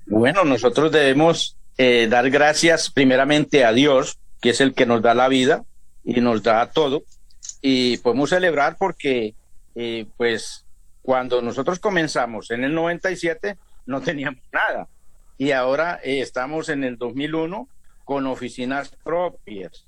[0.06, 5.14] Bueno, nosotros debemos eh, dar gracias primeramente a Dios, que es el que nos da
[5.14, 5.66] la vida
[6.06, 7.04] y nos da todo.
[7.62, 9.36] Y podemos celebrar porque,
[10.16, 10.64] pues,
[11.02, 14.88] cuando nosotros comenzamos en el 97, no teníamos nada.
[15.38, 17.68] Y ahora eh, estamos en el 2001
[18.04, 19.86] con oficinas propias.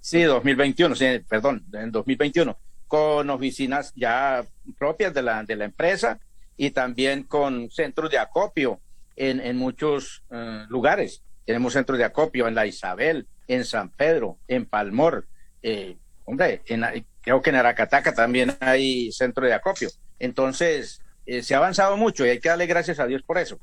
[0.00, 4.44] Sí, 2021, sí, perdón, en 2021, con oficinas ya
[4.78, 6.20] propias de la, de la empresa
[6.56, 8.80] y también con centros de acopio
[9.16, 11.22] en, en muchos eh, lugares.
[11.46, 15.26] Tenemos centros de acopio en La Isabel, en San Pedro, en Palmor.
[15.62, 16.84] Eh, hombre, en,
[17.20, 19.88] creo que en Aracataca también hay centro de acopio.
[20.18, 23.58] Entonces, eh, se ha avanzado mucho y hay que darle gracias a Dios por eso,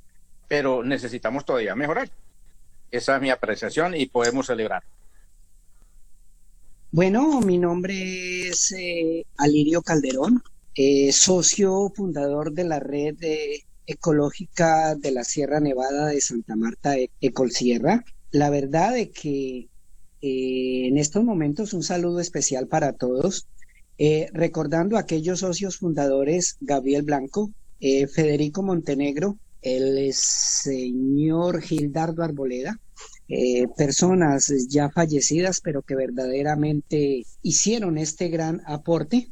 [0.48, 2.10] pero necesitamos todavía mejorar.
[2.91, 4.84] Esa es mi apreciación y podemos celebrar.
[6.91, 10.41] Bueno, mi nombre es eh, Alirio Calderón,
[10.76, 13.15] eh, socio fundador de la red
[13.86, 18.04] ecológica de la Sierra Nevada de Santa Marta, e-, Ecolsierra.
[18.32, 19.67] la verdad de que
[20.22, 23.48] eh, en estos momentos un saludo especial para todos,
[24.00, 32.80] eh, recordando aquellos socios fundadores, Gabriel Blanco, eh, Federico Montenegro, el señor Gildardo Arboleda,
[33.78, 39.30] personas ya fallecidas, pero que verdaderamente hicieron este gran aporte.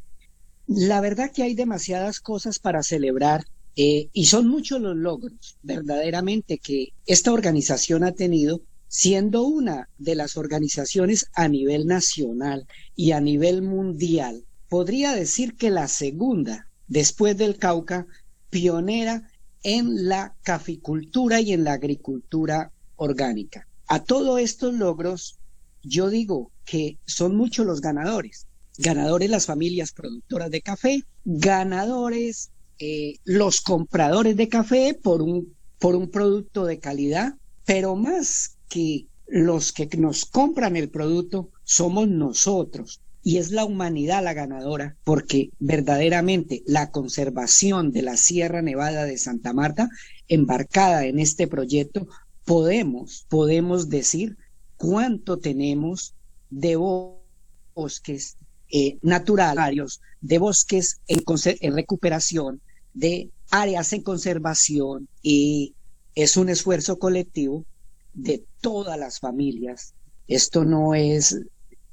[0.68, 6.90] La verdad que hay demasiadas cosas para celebrar y son muchos los logros verdaderamente que
[7.08, 13.62] esta organización ha tenido siendo una de las organizaciones a nivel nacional y a nivel
[13.62, 18.08] mundial, podría decir que la segunda, después del Cauca,
[18.50, 19.30] pionera
[19.64, 23.68] en la caficultura y en la agricultura orgánica.
[23.88, 25.40] A todos estos logros,
[25.84, 28.48] yo digo que son muchos los ganadores.
[28.78, 35.96] Ganadores las familias productoras de café, ganadores eh, los compradores de café por un, por
[35.96, 37.34] un producto de calidad,
[37.66, 43.02] pero más que los que nos compran el producto somos nosotros.
[43.28, 49.18] Y es la humanidad la ganadora, porque verdaderamente la conservación de la Sierra Nevada de
[49.18, 49.90] Santa Marta,
[50.30, 52.08] embarcada en este proyecto,
[52.46, 54.38] podemos, podemos decir
[54.78, 56.16] cuánto tenemos
[56.50, 58.38] de bosques
[58.72, 61.22] eh, naturales, de bosques en,
[61.60, 62.62] en recuperación,
[62.94, 65.76] de áreas en conservación, y
[66.16, 67.66] es un esfuerzo colectivo
[68.14, 69.96] de todas las familias.
[70.30, 71.38] Esto no es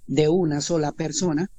[0.07, 1.51] de una sola persona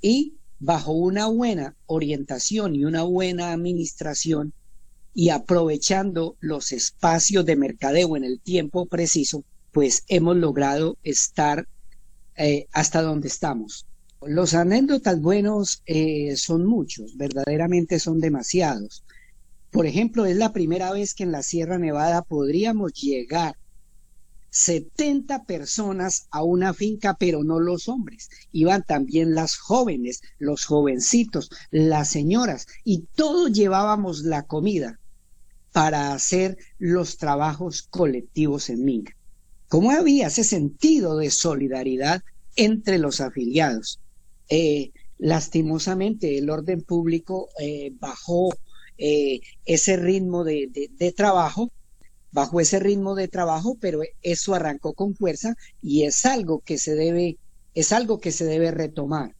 [0.00, 4.52] y bajo una buena orientación y una buena administración
[5.14, 11.66] y aprovechando los espacios de mercadeo en el tiempo preciso, pues hemos logrado estar
[12.36, 13.86] eh, hasta donde estamos.
[14.26, 19.04] Los anécdotas buenos eh, son muchos, verdaderamente son demasiados.
[19.70, 23.56] Por ejemplo, es la primera vez que en la Sierra Nevada podríamos llegar
[24.58, 28.28] 70 personas a una finca, pero no los hombres.
[28.50, 34.98] Iban también las jóvenes, los jovencitos, las señoras, y todos llevábamos la comida
[35.72, 39.14] para hacer los trabajos colectivos en Minga.
[39.68, 42.24] ¿Cómo había ese sentido de solidaridad
[42.56, 44.00] entre los afiliados?
[44.48, 48.48] Eh, lastimosamente, el orden público eh, bajó
[48.96, 51.70] eh, ese ritmo de trabajo
[52.30, 56.94] bajo ese ritmo de trabajo, pero eso arrancó con fuerza y es algo que se
[56.94, 57.38] debe,
[57.74, 59.34] es algo que se debe retomar,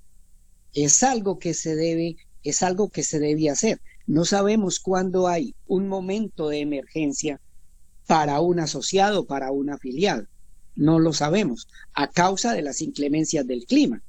[0.75, 3.81] es algo que se debe, es algo que se debe hacer.
[4.07, 7.41] No sabemos cuándo hay un momento de emergencia
[8.07, 10.27] para un asociado, para un afiliado.
[10.75, 14.03] No lo sabemos a causa de las inclemencias del clima.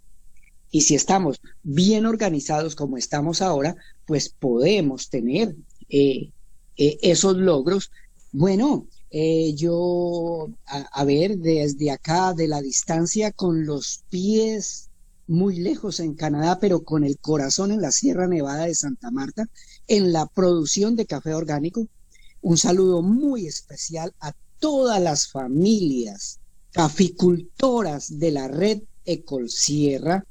[0.71, 5.55] Y si estamos bien organizados como estamos ahora, pues podemos tener
[5.89, 6.31] eh,
[6.77, 7.91] eh, esos logros
[8.31, 14.89] bueno, eh, yo, a, ver, desde acá, de la distancia, con los pies
[15.27, 19.47] muy lejos en Canadá, pero con el corazón en la Sierra Nevada de Santa Marta,
[19.87, 21.87] en la producción de café orgánico.
[22.41, 26.39] Un saludo muy especial a todas las familias
[26.71, 30.23] caficultoras de la red Ecol Sierra.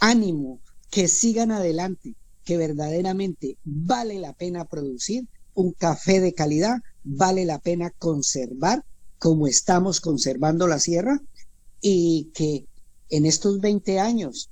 [0.00, 0.60] Ánimo,
[0.90, 7.58] que sigan adelante, que verdaderamente vale la pena producir un café de calidad vale la
[7.58, 8.84] pena conservar
[9.18, 11.20] como estamos conservando la sierra
[11.80, 12.66] y que
[13.08, 14.50] en estos 20 años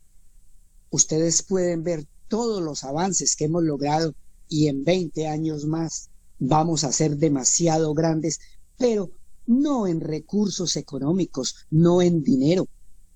[0.90, 4.14] ustedes pueden ver todos los avances que hemos logrado
[4.48, 8.40] y en 20 años más vamos a ser demasiado grandes,
[8.76, 9.10] pero
[9.46, 12.68] no en recursos económicos, no en dinero.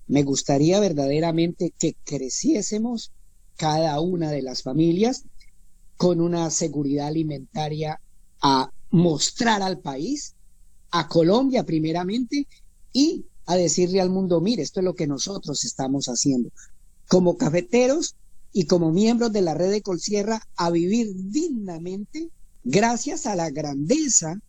[0.07, 3.11] Me gustaría verdaderamente que creciésemos
[3.57, 5.23] cada una de las familias
[5.97, 7.99] con una seguridad alimentaria
[8.41, 10.35] a mostrar al país,
[10.89, 12.47] a Colombia primeramente,
[12.93, 16.49] y a decirle al mundo, mire, esto es lo que nosotros estamos haciendo.
[17.09, 18.15] Como cafeteros
[18.53, 22.29] y como miembros de la red de Colsierra, a vivir dignamente
[22.63, 24.39] gracias a la grandeza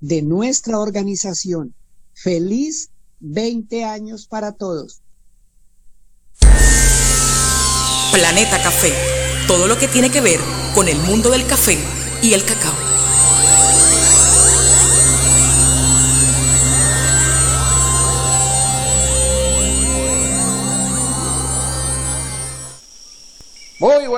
[0.00, 1.74] de nuestra organización.
[2.14, 2.88] Feliz
[3.20, 5.02] 20 años para todos.
[8.10, 8.92] Planeta Café.
[9.46, 10.40] Todo lo que tiene que ver
[10.74, 11.76] con el mundo del café
[12.22, 12.61] y el cacao.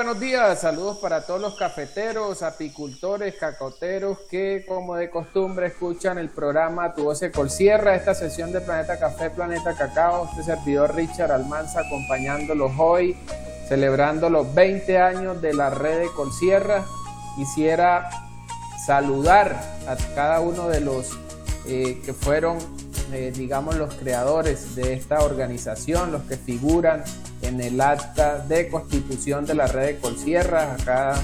[0.05, 6.29] Buenos días, saludos para todos los cafeteros, apicultores, cacoteros que como de costumbre escuchan el
[6.29, 11.79] programa Tu Voz Colsierra, esta sesión de Planeta Café, Planeta Cacao, este servidor Richard Almanza
[11.79, 13.17] acompañándolos hoy,
[13.67, 16.85] celebrando los 20 años de la red de Colsierra.
[17.35, 18.07] Quisiera
[18.85, 21.17] saludar a cada uno de los
[21.65, 22.59] eh, que fueron
[23.11, 27.03] eh, digamos, los creadores de esta organización, los que figuran
[27.41, 30.73] en el acta de constitución de la red de Colsierra.
[30.73, 31.15] Acá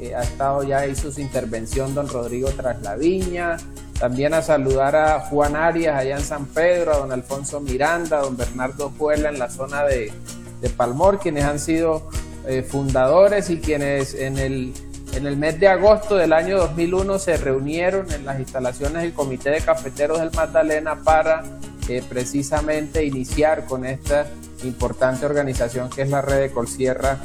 [0.00, 3.56] eh, ha estado ya, hizo su intervención don Rodrigo Traslaviña.
[3.98, 8.22] También a saludar a Juan Arias allá en San Pedro, a don Alfonso Miranda, a
[8.22, 10.12] don Bernardo Juela en la zona de,
[10.60, 12.08] de Palmor, quienes han sido
[12.46, 14.72] eh, fundadores y quienes en el,
[15.12, 19.50] en el mes de agosto del año 2001 se reunieron en las instalaciones del Comité
[19.50, 21.42] de Cafeteros del Magdalena para
[21.88, 24.26] eh, precisamente iniciar con esta
[24.64, 27.18] importante organización que es la red de Colsierra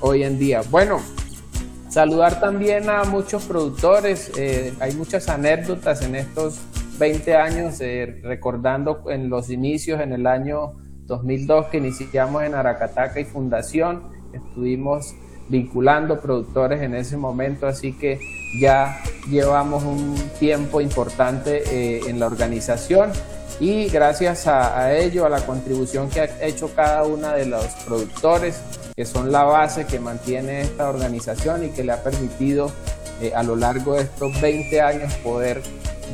[0.00, 0.62] hoy en día.
[0.70, 1.00] Bueno,
[1.88, 6.60] saludar también a muchos productores, eh, hay muchas anécdotas en estos
[6.98, 7.78] 20 años,
[8.22, 10.74] recordando en los inicios en el año
[11.04, 15.14] 2002 que iniciamos en Aracataca y Fundación, estuvimos
[15.48, 18.18] vinculando productores en ese momento, así que
[18.60, 23.12] ya llevamos un tiempo importante eh, en la organización
[23.58, 28.60] y gracias a, ello, a la contribución que ha hecho cada uno de los productores,
[28.94, 32.70] que son la base que mantiene esta organización y que le ha permitido
[33.22, 35.62] eh, a lo largo de estos 20 años poder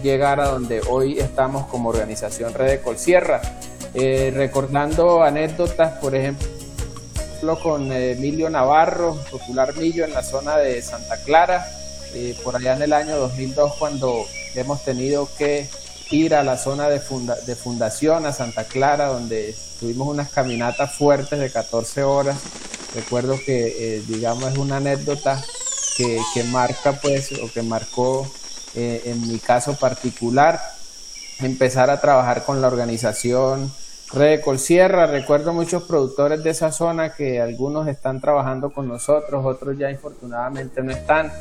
[0.03, 3.41] llegar a donde hoy estamos como organización Red de Colsierra.
[3.95, 6.49] Eh, recordando anécdotas, por ejemplo,
[7.43, 11.67] con eh, Emilio Navarro, Popular Millo, en la zona de Santa Clara,
[12.15, 14.25] eh, por allá en el año 2002, cuando
[14.55, 15.69] hemos tenido que
[16.13, 21.41] ir a la zona de, de fundación, a Santa Clara, donde tuvimos unas caminatas fuertes
[21.41, 22.39] de 14 horas.
[22.95, 25.43] Recuerdo que, digamos, es una anécdota
[25.97, 28.31] que, que, marca, pues, o que marcó
[28.75, 30.61] en mi caso particular,
[31.41, 33.73] empezar a trabajar con la organización
[34.15, 39.79] Red Sierra, recuerdo muchos productores de esa zona que algunos están trabajando con nosotros, otros
[39.79, 41.33] ya infortunadamente no están.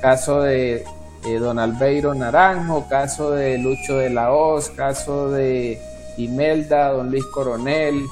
[0.00, 0.84] Caso de
[1.26, 5.80] eh, Don Albeiro Naranjo, caso de Lucho de la Hoz, caso de
[6.16, 8.06] Imelda, Don Luis Coronel,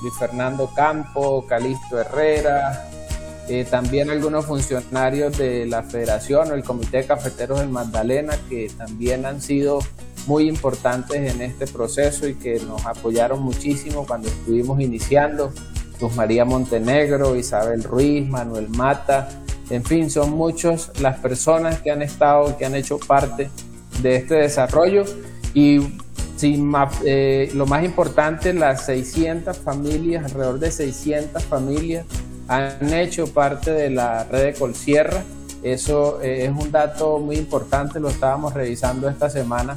[0.00, 2.88] Luis Fernando Campo, Calixto Herrera,
[3.48, 8.70] eh, también algunos funcionarios de la Federación o el Comité de Cafeteros del Magdalena que
[8.76, 9.80] también han sido
[10.26, 15.52] muy importantes en este proceso y que nos apoyaron muchísimo cuando estuvimos iniciando.
[16.00, 19.28] Luz María Montenegro, Isabel Ruiz, Manuel Mata,
[19.70, 23.50] en fin, son muchas las personas que han estado, que han hecho parte
[24.00, 25.04] de este desarrollo
[25.54, 25.80] y
[26.36, 26.72] sin
[27.04, 32.04] eh, lo más importante, las 600 familias, alrededor de 600 familias
[32.46, 35.24] han hecho parte de la red de Colsierra.
[35.62, 39.76] Eso eh, es un dato muy importante, lo estábamos revisando esta semana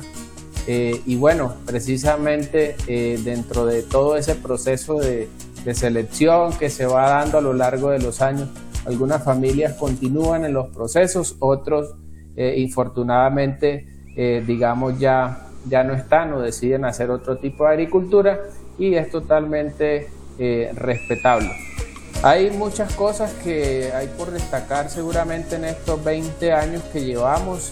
[0.67, 5.27] eh, y bueno, precisamente eh, dentro de todo ese proceso de,
[5.73, 8.49] selección que se va dando a lo largo de los años,
[8.85, 11.95] algunas familias continúan en los procesos, otros
[12.35, 13.85] eh, infortunadamente,
[14.47, 18.41] digamos, ya, ya no están o deciden hacer otro tipo de agricultura
[18.77, 20.09] y es totalmente
[20.73, 21.51] respetable.
[22.21, 27.71] Hay muchas cosas que hay por destacar seguramente en estos 20 años que llevamos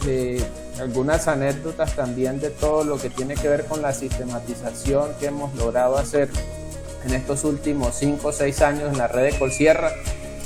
[0.80, 5.54] algunas anécdotas también de todo lo que tiene que ver con la sistematización que hemos
[5.56, 6.30] logrado hacer
[7.06, 9.92] en estos últimos 5 o 6 años en la red de Colsierra.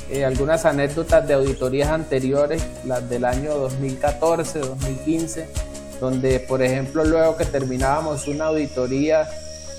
[0.09, 5.47] Eh, algunas anécdotas de auditorías anteriores, las del año 2014, 2015,
[5.99, 9.29] donde por ejemplo luego que terminábamos una auditoría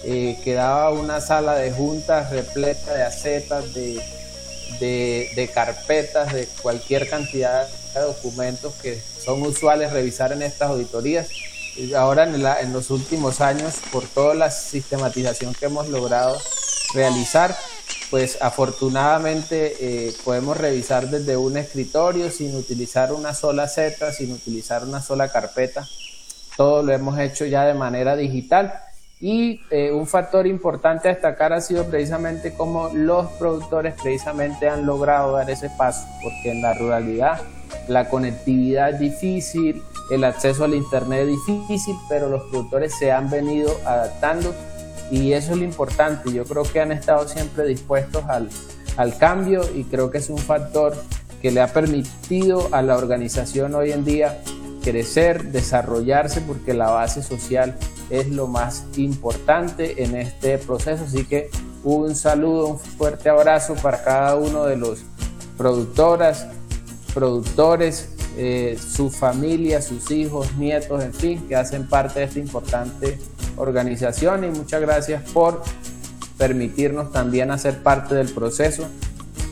[0.04, 4.00] eh, quedaba una sala de juntas repleta de acetas, de,
[4.80, 7.68] de, de carpetas, de cualquier cantidad
[8.00, 11.28] documentos que son usuales revisar en estas auditorías.
[11.76, 16.38] Y ahora en, los últimos años, por toda la sistematización que hemos logrado
[16.94, 17.56] realizar,
[18.10, 24.84] pues afortunadamente eh, podemos revisar desde un escritorio sin utilizar una sola Z, sin utilizar
[24.84, 25.86] una sola carpeta.
[26.58, 28.74] Todo lo hemos hecho ya de manera digital.
[29.18, 34.84] Y eh, un factor importante a destacar ha sido precisamente cómo los productores precisamente han
[34.84, 37.40] logrado dar ese paso, porque en la ruralidad
[37.88, 43.30] la conectividad es difícil, el acceso al Internet es difícil, pero los productores se han
[43.30, 44.54] venido adaptando
[45.10, 46.32] y eso es lo importante.
[46.32, 48.48] Yo creo que han estado siempre dispuestos al,
[48.96, 50.94] al cambio y creo que es un factor
[51.40, 54.38] que le ha permitido a la organización hoy en día
[54.82, 57.76] crecer, desarrollarse, porque la base social
[58.10, 61.04] es lo más importante en este proceso.
[61.04, 61.50] Así que
[61.84, 65.00] un saludo, un fuerte abrazo para cada uno de los
[65.56, 66.46] productoras,
[67.14, 73.18] productores, eh, su familia, sus hijos, nietos, en fin, que hacen parte de esta importante
[73.56, 75.62] organización y muchas gracias por
[76.38, 78.88] permitirnos también hacer parte del proceso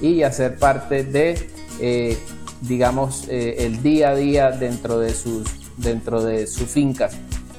[0.01, 1.51] y hacer parte de,
[1.81, 2.19] eh,
[2.63, 5.45] digamos, eh, el día a día dentro de sus,
[5.77, 7.17] dentro de sus fincas.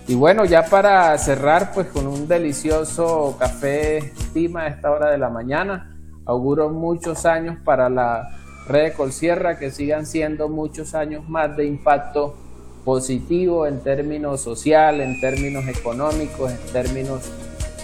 [0.08, 5.20] Y bueno, ya para cerrar, pues con un delicioso café estima a esta hora de
[5.20, 5.95] la mañana,
[6.26, 11.66] auguro muchos años para la red de Colsierra, que sigan siendo muchos años más de
[11.66, 12.36] impacto
[12.84, 17.30] positivo en términos social, en términos económicos, en términos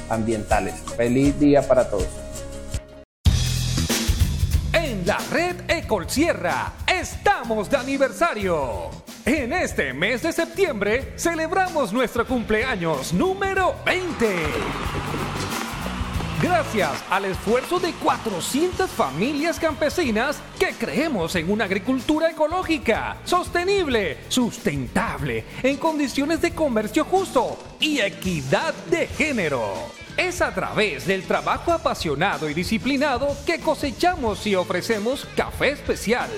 [0.09, 0.75] ambientales.
[0.95, 2.07] Feliz día para todos.
[4.73, 8.89] En la red Ecolsierra estamos de aniversario.
[9.25, 15.16] En este mes de septiembre celebramos nuestro cumpleaños número 20.
[16.47, 25.43] Gracias al esfuerzo de 400 familias campesinas que creemos en una agricultura ecológica, sostenible, sustentable,
[25.61, 29.73] en condiciones de comercio justo y equidad de género.
[30.15, 36.29] Es a través del trabajo apasionado y disciplinado que cosechamos y ofrecemos café especial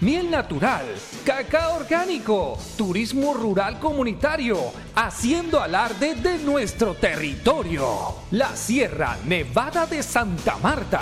[0.00, 0.84] miel natural,
[1.24, 4.58] cacao orgánico, turismo rural comunitario,
[4.94, 11.00] haciendo alarde de nuestro territorio, la Sierra Nevada de Santa Marta.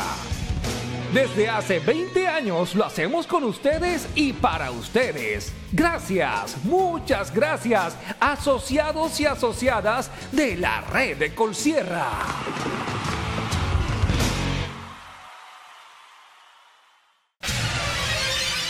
[1.13, 5.53] Desde hace 20 años lo hacemos con ustedes y para ustedes.
[5.71, 12.09] Gracias, muchas gracias, asociados y asociadas de la red de Colsierra.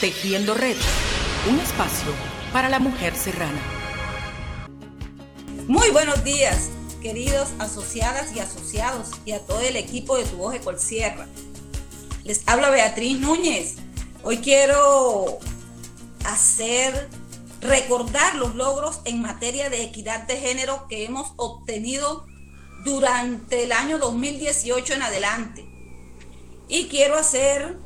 [0.04, 0.76] Tejiendo Red,
[1.48, 2.12] un espacio
[2.52, 3.58] para la mujer serrana.
[5.66, 6.68] Muy buenos días,
[7.00, 11.26] queridos asociadas y asociados y a todo el equipo de Tu Voz Colsierra.
[12.22, 13.76] Les habla Beatriz Núñez.
[14.22, 15.38] Hoy quiero
[16.26, 17.08] hacer
[17.62, 22.26] recordar los logros en materia de equidad de género que hemos obtenido
[22.84, 25.64] durante el año 2018 en adelante.
[26.68, 27.78] Y quiero hacer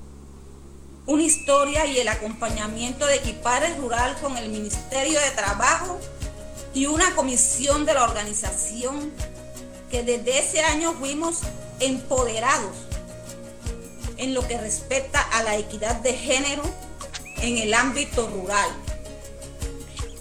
[1.08, 5.98] una historia y el acompañamiento de Equipares Rural con el Ministerio de Trabajo
[6.74, 9.10] y una comisión de la organización
[9.90, 11.38] que desde ese año fuimos
[11.80, 12.76] empoderados
[14.18, 16.62] en lo que respecta a la equidad de género
[17.38, 18.68] en el ámbito rural.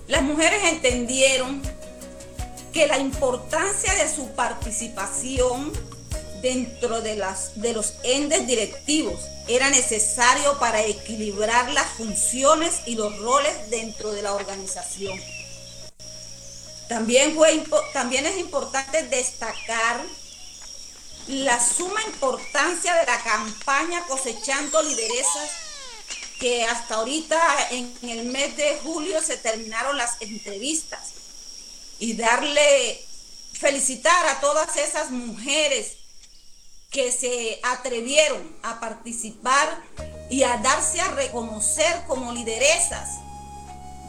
[0.08, 1.62] Las mujeres entendieron
[2.72, 5.74] que la importancia de su participación
[6.42, 13.18] dentro de, las, de los endes directivos era necesario para equilibrar las funciones y los
[13.20, 15.20] roles dentro de la organización.
[16.90, 20.04] También, fue, también es importante destacar
[21.28, 25.50] la suma importancia de la campaña Cosechando Lideresas,
[26.40, 31.12] que hasta ahorita en el mes de julio se terminaron las entrevistas,
[32.00, 33.04] y darle,
[33.54, 35.94] felicitar a todas esas mujeres
[36.98, 39.84] que se atrevieron a participar
[40.32, 43.20] y a darse a reconocer como lideresas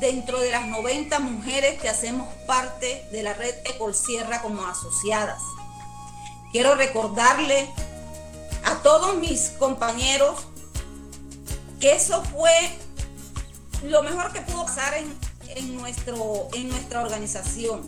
[0.01, 5.43] dentro de las 90 mujeres que hacemos parte de la red Ecolsierra como asociadas.
[6.51, 7.69] Quiero recordarle
[8.65, 10.47] a todos mis compañeros
[11.81, 12.71] que eso fue
[13.83, 15.15] lo mejor que pudo pasar en,
[15.57, 17.87] en, nuestro, en nuestra organización.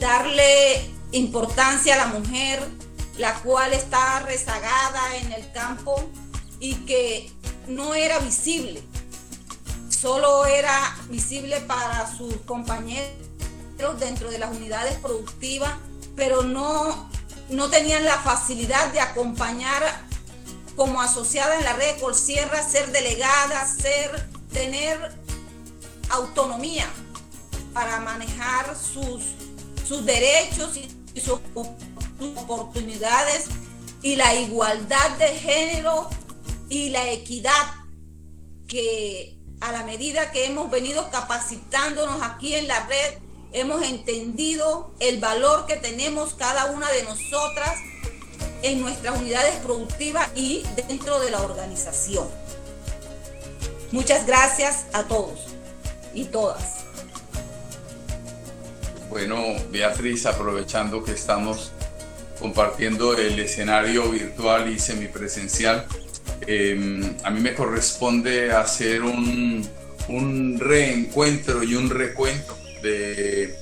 [0.00, 2.83] Darle importancia a la mujer,
[3.18, 6.10] la cual está rezagada en el campo
[6.58, 7.30] y que
[7.68, 8.82] no era visible,
[9.88, 13.10] solo era visible para sus compañeros
[13.98, 15.72] dentro de las unidades productivas,
[16.16, 17.10] pero no,
[17.50, 19.82] no tenían la facilidad de acompañar
[20.76, 25.12] como asociada en la red Colsierra, ser delegada, ser, tener
[26.10, 26.86] autonomía
[27.72, 29.22] para manejar sus,
[29.86, 31.40] sus derechos y sus
[32.36, 33.46] oportunidades
[34.02, 36.08] y la igualdad de género
[36.68, 37.66] y la equidad
[38.68, 43.14] que a la medida que hemos venido capacitándonos aquí en la red,
[43.52, 47.78] hemos entendido el valor que tenemos cada una de nosotras
[48.62, 52.28] en nuestras unidades productivas y dentro de la organización.
[53.92, 55.40] Muchas gracias a todos
[56.14, 56.84] y todas.
[59.08, 59.38] Bueno,
[59.70, 61.70] Beatriz, aprovechando que estamos
[62.38, 65.86] compartiendo el escenario virtual y semipresencial.
[66.46, 69.66] Em, a mí me corresponde hacer un,
[70.08, 73.54] un, reencuentro y un recuento de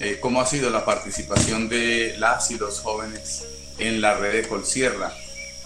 [0.00, 3.44] eh, cómo ha sido la participación de las y los jóvenes
[3.78, 5.12] en la red de Colsierra.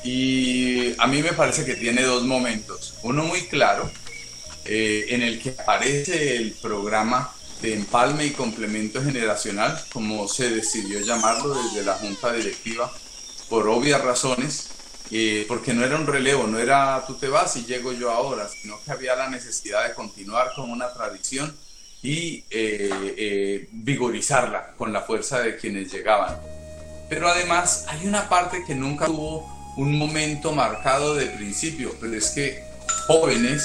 [0.04, 2.94] Y a mí me parece que tiene dos momentos.
[3.02, 3.90] Uno muy claro,
[4.64, 7.32] eh, en el que aparece el programa
[7.62, 12.92] de empalme y complemento generacional, como se decidió llamarlo desde la junta directiva,
[13.48, 14.70] por obvias razones,
[15.12, 18.48] eh, porque no era un relevo, no era tú te vas y llego yo ahora,
[18.48, 21.56] sino que había la necesidad de continuar con una tradición
[22.02, 26.36] y eh, eh, vigorizarla con la fuerza de quienes llegaban.
[27.08, 32.30] Pero además hay una parte que nunca tuvo un momento marcado de principio, pero es
[32.30, 32.64] que
[33.06, 33.62] jóvenes,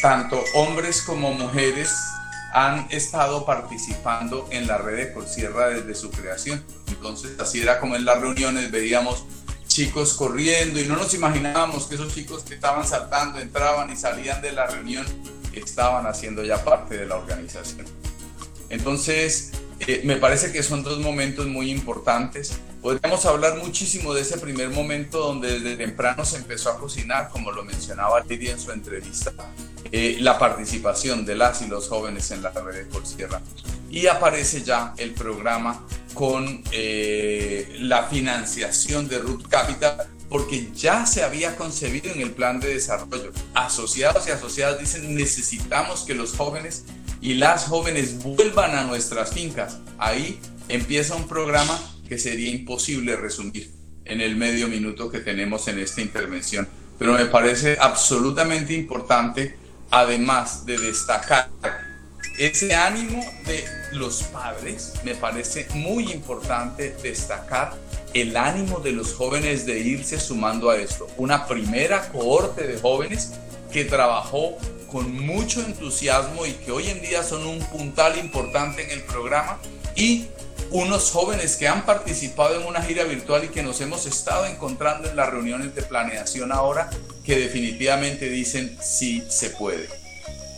[0.00, 1.90] tanto hombres como mujeres,
[2.54, 6.64] han estado participando en la red de Colsierra desde su creación.
[6.86, 9.24] Entonces, así era como en las reuniones veíamos
[9.66, 14.40] chicos corriendo y no nos imaginábamos que esos chicos que estaban saltando, entraban y salían
[14.40, 15.04] de la reunión,
[15.52, 17.86] estaban haciendo ya parte de la organización.
[18.70, 19.50] Entonces,
[19.86, 22.58] eh, me parece que son dos momentos muy importantes.
[22.80, 27.50] Podríamos hablar muchísimo de ese primer momento donde desde temprano se empezó a cocinar, como
[27.52, 29.32] lo mencionaba Lidia en su entrevista,
[29.92, 33.42] eh, la participación de las y los jóvenes en la red de Colsierra.
[33.90, 41.22] Y aparece ya el programa con eh, la financiación de Root Capital, porque ya se
[41.22, 43.32] había concebido en el plan de desarrollo.
[43.54, 46.84] Asociados y asociadas dicen necesitamos que los jóvenes
[47.24, 49.78] y las jóvenes vuelvan a nuestras fincas.
[49.96, 53.72] Ahí empieza un programa que sería imposible resumir
[54.04, 56.68] en el medio minuto que tenemos en esta intervención.
[56.98, 59.56] Pero me parece absolutamente importante,
[59.90, 61.48] además de destacar
[62.38, 67.72] ese ánimo de los padres, me parece muy importante destacar
[68.12, 71.06] el ánimo de los jóvenes de irse sumando a esto.
[71.16, 73.32] Una primera cohorte de jóvenes
[73.74, 74.56] que trabajó
[74.86, 79.58] con mucho entusiasmo y que hoy en día son un puntal importante en el programa
[79.96, 80.26] y
[80.70, 85.10] unos jóvenes que han participado en una gira virtual y que nos hemos estado encontrando
[85.10, 86.88] en las reuniones de planeación ahora
[87.24, 89.88] que definitivamente dicen sí se puede.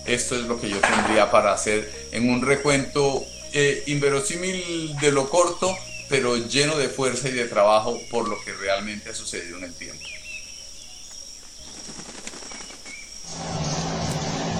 [0.05, 5.31] Esto es lo que yo tendría para hacer en un recuento eh, inverosímil de lo
[5.31, 5.75] corto,
[6.11, 9.73] pero lleno de fuerza y de trabajo por lo que realmente ha sucedido en el
[9.73, 10.05] tiempo.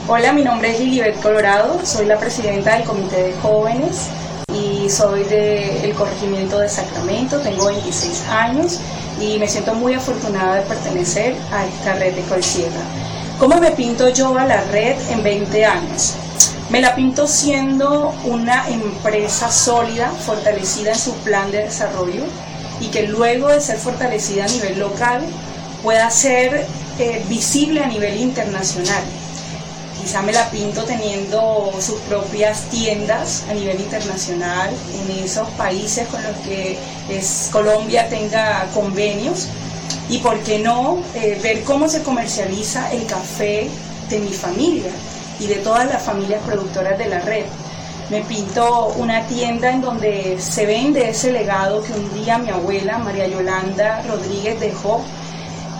[0.09, 4.07] Hola, mi nombre es Lilibet Colorado, soy la presidenta del Comité de Jóvenes
[4.55, 8.79] y soy del corregimiento de Sacramento, tengo 26 años
[9.21, 12.83] y me siento muy afortunada de pertenecer a esta red de Colsierra.
[13.41, 16.15] ¿Cómo me pinto yo a la red en 20 años?
[16.71, 22.23] Me la pinto siendo una empresa sólida, fortalecida en su plan de desarrollo
[22.79, 25.23] y que luego de ser fortalecida a nivel local
[25.83, 26.65] pueda ser
[27.01, 29.03] eh, visible a nivel internacional
[30.07, 36.23] quizá me la pinto teniendo sus propias tiendas a nivel internacional en esos países con
[36.23, 36.79] los que
[37.09, 39.49] es, Colombia tenga convenios
[40.09, 43.69] y por qué no eh, ver cómo se comercializa el café
[44.09, 44.93] de mi familia
[45.41, 47.47] y de todas las familias productoras de la red.
[48.09, 52.99] Me pinto una tienda en donde se vende ese legado que un día mi abuela
[52.99, 55.03] María Yolanda Rodríguez dejó,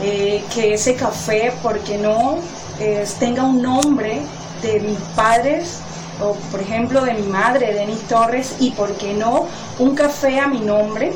[0.03, 2.39] eh, que ese café, ¿por qué no
[3.19, 4.23] tenga un nombre
[4.63, 5.81] de mis padres
[6.23, 9.47] o por ejemplo de mi madre, Denis Torres, y por qué no
[9.79, 11.13] un café a mi nombre,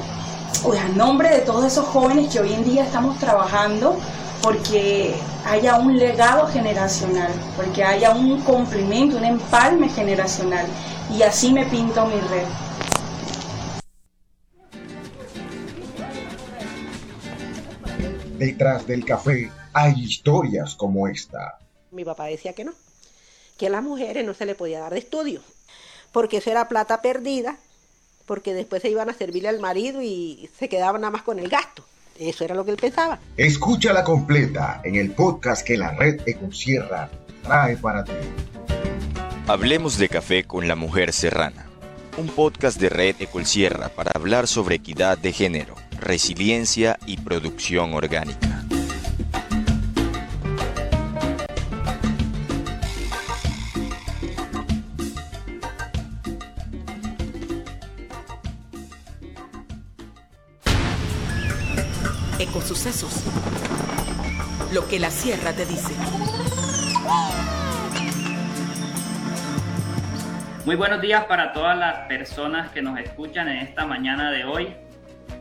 [0.64, 3.96] o a nombre de todos esos jóvenes que hoy en día estamos trabajando
[4.42, 5.14] porque
[5.46, 10.66] haya un legado generacional, porque haya un complemento, un empalme generacional,
[11.14, 12.44] y así me pinto mi red.
[18.41, 21.59] Detrás del café hay historias como esta.
[21.91, 22.72] Mi papá decía que no,
[23.59, 25.43] que a las mujeres no se le podía dar de estudio,
[26.11, 27.59] porque eso era plata perdida,
[28.24, 31.51] porque después se iban a servirle al marido y se quedaban nada más con el
[31.51, 31.84] gasto.
[32.18, 33.18] Eso era lo que él pensaba.
[33.36, 37.11] Escúchala completa en el podcast que la red Ecosierra
[37.43, 38.12] trae para ti.
[39.49, 41.66] Hablemos de café con la mujer serrana.
[42.16, 48.64] Un podcast de Red Ecolsierra para hablar sobre equidad de género, resiliencia y producción orgánica.
[62.38, 63.12] Ecosucesos.
[64.72, 65.92] Lo que la sierra te dice.
[70.64, 74.74] Muy buenos días para todas las personas que nos escuchan en esta mañana de hoy.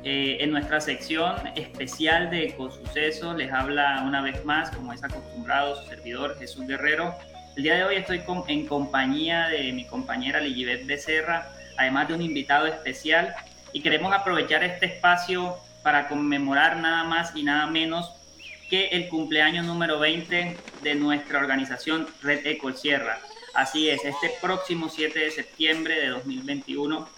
[0.03, 5.81] Eh, en nuestra sección especial de Ecosucesos les habla una vez más, como es acostumbrado,
[5.81, 7.13] su servidor Jesús Guerrero.
[7.55, 12.21] El día de hoy estoy en compañía de mi compañera Ligibet Becerra, además de un
[12.21, 13.35] invitado especial,
[13.73, 18.11] y queremos aprovechar este espacio para conmemorar nada más y nada menos
[18.69, 23.19] que el cumpleaños número 20 de nuestra organización Red Eco Sierra.
[23.53, 27.09] Así es, este próximo 7 de septiembre de 2021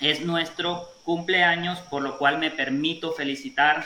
[0.00, 3.84] es nuestro cumpleaños, por lo cual me permito felicitar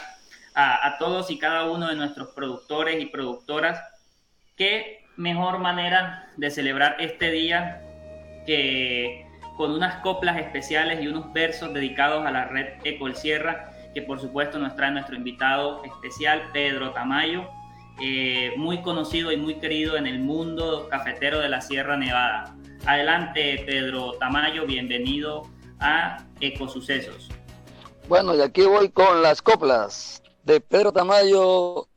[0.55, 3.83] a, todos y cada uno de nuestros productores y productoras.
[4.59, 7.81] Qué mejor manera de celebrar este día
[8.45, 14.03] que con unas coplas especiales y unos versos dedicados a la red Ecol Sierra, que
[14.03, 17.49] por supuesto nos trae nuestro invitado especial, Pedro Tamayo,
[18.03, 22.55] eh, muy conocido y muy querido en el mundo cafetero de la Sierra Nevada.
[22.85, 27.29] Adelante, Pedro Tamayo, bienvenido a Ecosucesos.
[28.09, 31.89] Bueno, y aquí voy con las coplas de Pedro Tamayo,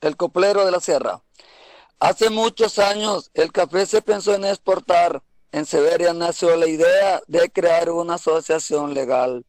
[0.00, 1.22] el coplero de la Sierra.
[1.98, 5.22] Hace muchos años el café se pensó en exportar.
[5.52, 9.46] En Severia nació la idea de crear una asociación legal.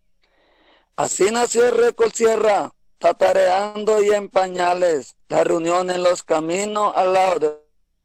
[0.95, 7.39] Así nació Recol Sierra, tatareando y en pañales, la reunión en los caminos al lado
[7.39, 7.59] de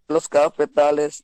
[0.09, 1.23] los cafetales.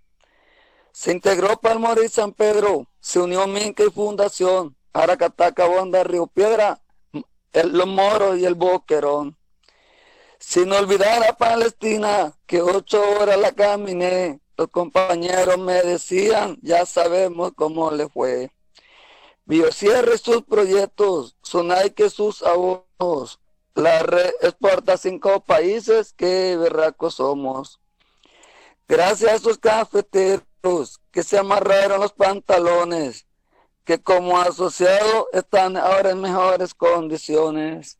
[0.97, 6.81] Se integró Palmor y San Pedro, se unió Minca y Fundación, Aracataca, Bonda, Río Piedra,
[7.53, 9.37] el, los Moros y el Boquerón.
[10.39, 17.53] Sin olvidar a Palestina, que ocho horas la caminé, los compañeros me decían, ya sabemos
[17.55, 18.51] cómo le fue.
[19.45, 23.39] Biocierre sus proyectos, Sonai sus ahorros.
[23.75, 27.81] La red exporta cinco países, que berracos somos.
[28.89, 30.46] Gracias a esos cafeteros
[31.11, 33.27] que se amarraron los pantalones,
[33.85, 37.99] que como asociados están ahora en mejores condiciones.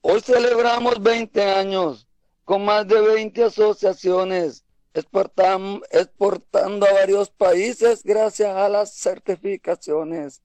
[0.00, 2.06] Hoy celebramos 20 años
[2.44, 10.40] con más de 20 asociaciones exportando a varios países gracias a las certificaciones.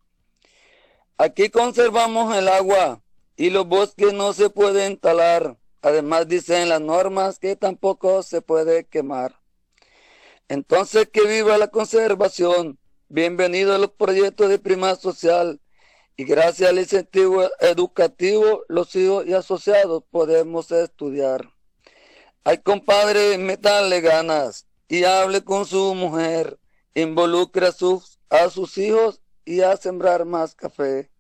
[1.18, 3.02] Aquí conservamos el agua
[3.36, 5.58] y los bosques no se pueden talar.
[5.82, 9.39] Además dicen las normas que tampoco se puede quemar.
[10.50, 12.80] Entonces que viva la conservación.
[13.08, 15.62] Bienvenido a los proyectos de prima social.
[16.18, 21.52] Y gracias al incentivo educativo, los hijos y asociados podemos estudiar.
[22.44, 26.60] Ay, compadre, metale ganas y hable con su mujer.
[26.96, 31.12] Involucre a sus, a sus hijos y a sembrar más café.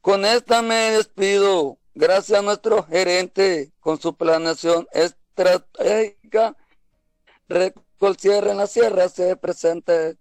[0.00, 1.78] Con esta me despido.
[1.94, 6.56] Gracias a nuestro gerente con su planeación estratégica.
[8.00, 10.16] Recol Cierre en la Sierra se presente.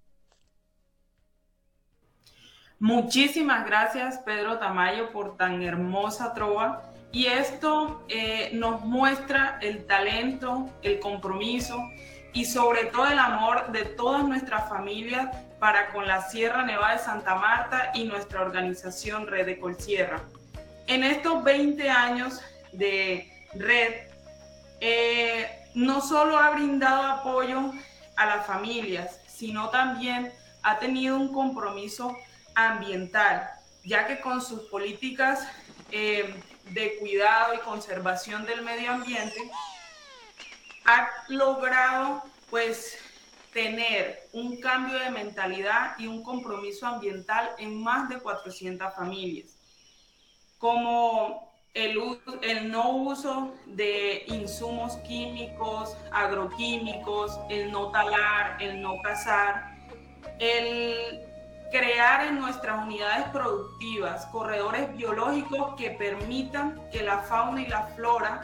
[2.77, 6.81] Muchísimas gracias, Pedro Tamayo, por tan hermosa trova
[7.13, 11.79] y esto eh, nos muestra el talento, el compromiso
[12.33, 16.99] y sobre todo el amor de todas nuestras familias para con la Sierra Nevada de
[16.99, 20.21] Santa Marta y nuestra organización Red de Colsierra.
[20.87, 22.41] En estos 20 años
[22.73, 23.93] de red,
[24.81, 27.71] eh, no solo ha brindado apoyo
[28.15, 32.15] a las familias, sino también ha tenido un compromiso
[32.55, 33.49] ambiental,
[33.85, 35.47] ya que con sus políticas
[35.91, 36.35] eh,
[36.71, 39.39] de cuidado y conservación del medio ambiente,
[40.85, 42.97] ha logrado pues
[43.53, 49.55] tener un cambio de mentalidad y un compromiso ambiental en más de 400 familias,
[50.57, 59.77] como el, no uso de insumos químicos, agroquímicos, el no talar, el no cazar,
[60.39, 61.21] el
[61.71, 68.41] crear en nuestras unidades productivas corredores biológicos que permitan que la fauna y la flora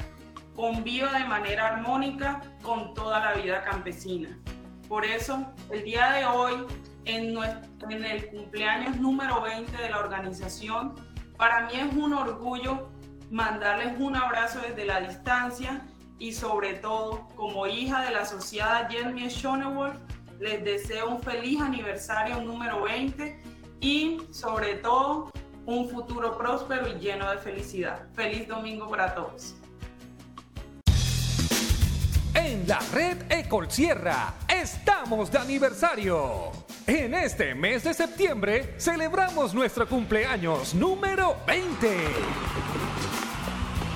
[0.56, 4.38] conviva de manera armónica con toda la vida campesina.
[4.88, 6.66] Por eso, el día de hoy,
[7.06, 7.36] en
[8.06, 10.96] el cumpleaños número 20 de la organización,
[11.38, 12.88] para mí es un orgullo
[13.30, 15.82] mandarles un abrazo desde la distancia
[16.20, 19.96] y sobre todo como hija de la asociada Jeremy Schonewolf,
[20.40, 23.42] les deseo un feliz aniversario número 20
[23.82, 25.32] y sobre todo
[25.66, 28.08] un futuro próspero y lleno de felicidad.
[28.14, 29.56] Feliz domingo para todos.
[32.34, 36.65] En la red Ecol Sierra estamos de aniversario.
[36.88, 41.98] En este mes de septiembre celebramos nuestro cumpleaños número 20.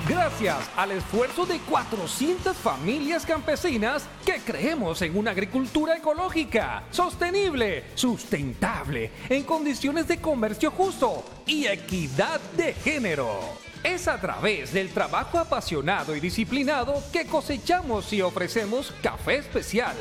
[0.08, 9.12] Gracias al esfuerzo de 400 familias campesinas que creemos en una agricultura ecológica, sostenible, sustentable,
[9.28, 13.38] en condiciones de comercio justo y equidad de género.
[13.84, 19.94] Es a través del trabajo apasionado y disciplinado que cosechamos y ofrecemos café especial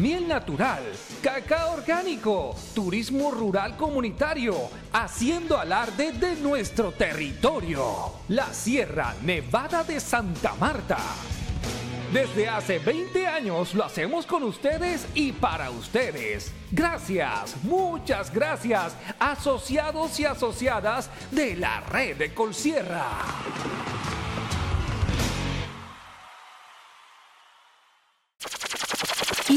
[0.00, 0.82] miel natural,
[1.22, 4.54] cacao orgánico, turismo rural comunitario,
[4.92, 7.84] haciendo alarde de nuestro territorio,
[8.28, 10.96] la Sierra Nevada de Santa Marta.
[12.14, 16.50] Desde hace 20 años lo hacemos con ustedes y para ustedes.
[16.72, 23.04] Gracias, muchas gracias, asociados y asociadas de la red de Colsierra.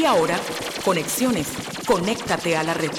[0.04, 0.38] Y ahora
[0.84, 1.48] Conexiones,
[1.88, 2.92] conéctate a la red.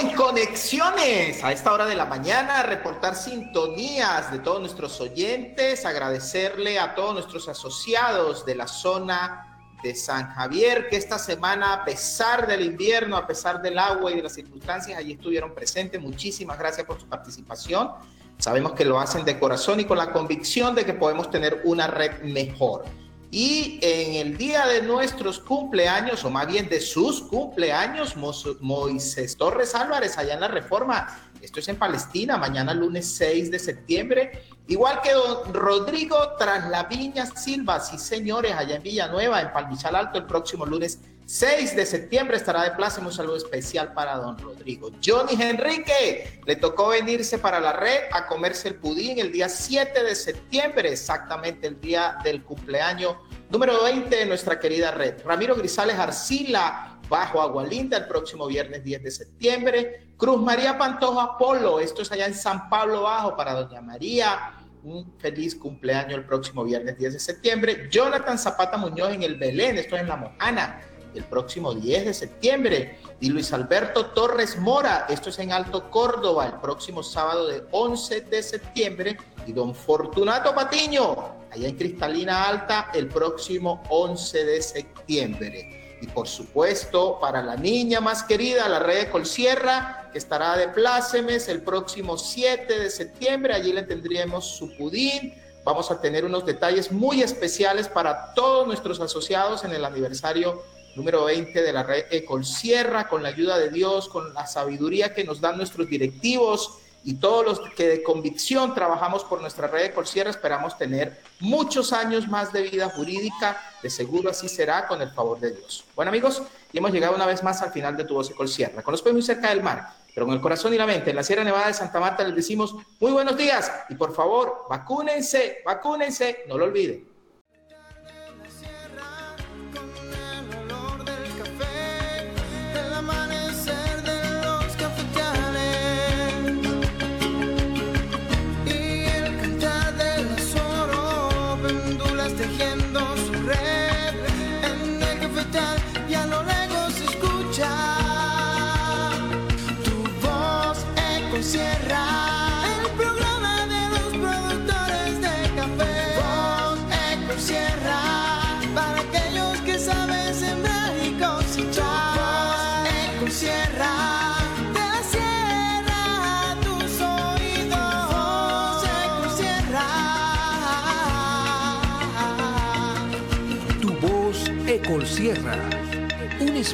[0.00, 6.78] en conexiones a esta hora de la mañana, reportar sintonías de todos nuestros oyentes, agradecerle
[6.78, 12.46] a todos nuestros asociados de la zona de San Javier, que esta semana, a pesar
[12.46, 16.00] del invierno, a pesar del agua y de las circunstancias, allí estuvieron presentes.
[16.00, 17.90] Muchísimas gracias por su participación.
[18.38, 21.88] Sabemos que lo hacen de corazón y con la convicción de que podemos tener una
[21.88, 22.86] red mejor.
[23.30, 28.14] Y en el día de nuestros cumpleaños, o más bien de sus cumpleaños,
[28.60, 33.58] Moisés Torres Álvarez, allá en la Reforma, esto es en Palestina, mañana lunes 6 de
[33.58, 40.18] septiembre, igual que don Rodrigo Traslaviña Silva, sí señores, allá en Villanueva, en Palmichal Alto,
[40.18, 44.92] el próximo lunes 6 de septiembre estará de plaza un saludo especial para don Rodrigo.
[45.04, 50.04] Johnny Enrique le tocó venirse para la red a comerse el pudín el día 7
[50.04, 53.16] de septiembre, exactamente el día del cumpleaños
[53.50, 55.16] número 20 de nuestra querida red.
[55.24, 60.06] Ramiro Grisales Arcila, bajo Agualinda, el próximo viernes 10 de septiembre.
[60.16, 64.52] Cruz María Pantoja Polo, esto es allá en San Pablo Bajo para doña María.
[64.84, 67.88] Un feliz cumpleaños el próximo viernes 10 de septiembre.
[67.90, 70.80] Jonathan Zapata Muñoz en el Belén, esto es en La Mojana
[71.18, 72.98] el próximo 10 de septiembre.
[73.20, 78.22] Y Luis Alberto Torres Mora, esto es en Alto Córdoba, el próximo sábado de 11
[78.22, 79.16] de septiembre.
[79.46, 81.16] Y don Fortunato Patiño,
[81.50, 85.98] allá en Cristalina Alta, el próximo 11 de septiembre.
[86.00, 90.68] Y por supuesto, para la niña más querida, la red de Colsierra, que estará de
[90.68, 93.54] plácemes el próximo 7 de septiembre.
[93.54, 95.34] Allí le tendríamos su pudín.
[95.64, 100.62] Vamos a tener unos detalles muy especiales para todos nuestros asociados en el aniversario
[100.96, 105.24] número 20 de la red Ecolsierra, con la ayuda de Dios, con la sabiduría que
[105.24, 110.30] nos dan nuestros directivos y todos los que de convicción trabajamos por nuestra red Ecolsierra,
[110.30, 115.38] esperamos tener muchos años más de vida jurídica, de seguro así será con el favor
[115.38, 115.84] de Dios.
[115.94, 116.42] Bueno amigos,
[116.72, 118.82] y hemos llegado una vez más al final de tu voz Ecolsierra.
[118.82, 121.44] Conozco muy cerca del mar, pero con el corazón y la mente, en la Sierra
[121.44, 126.58] Nevada de Santa Marta les decimos muy buenos días y por favor, vacúnense, vacúnense, no
[126.58, 127.15] lo olviden.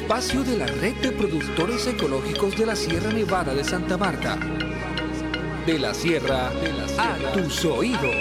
[0.03, 4.37] Espacio de la red de productores ecológicos de la Sierra Nevada de Santa Marta.
[5.65, 6.51] De la Sierra,
[6.97, 8.13] a tus oídos.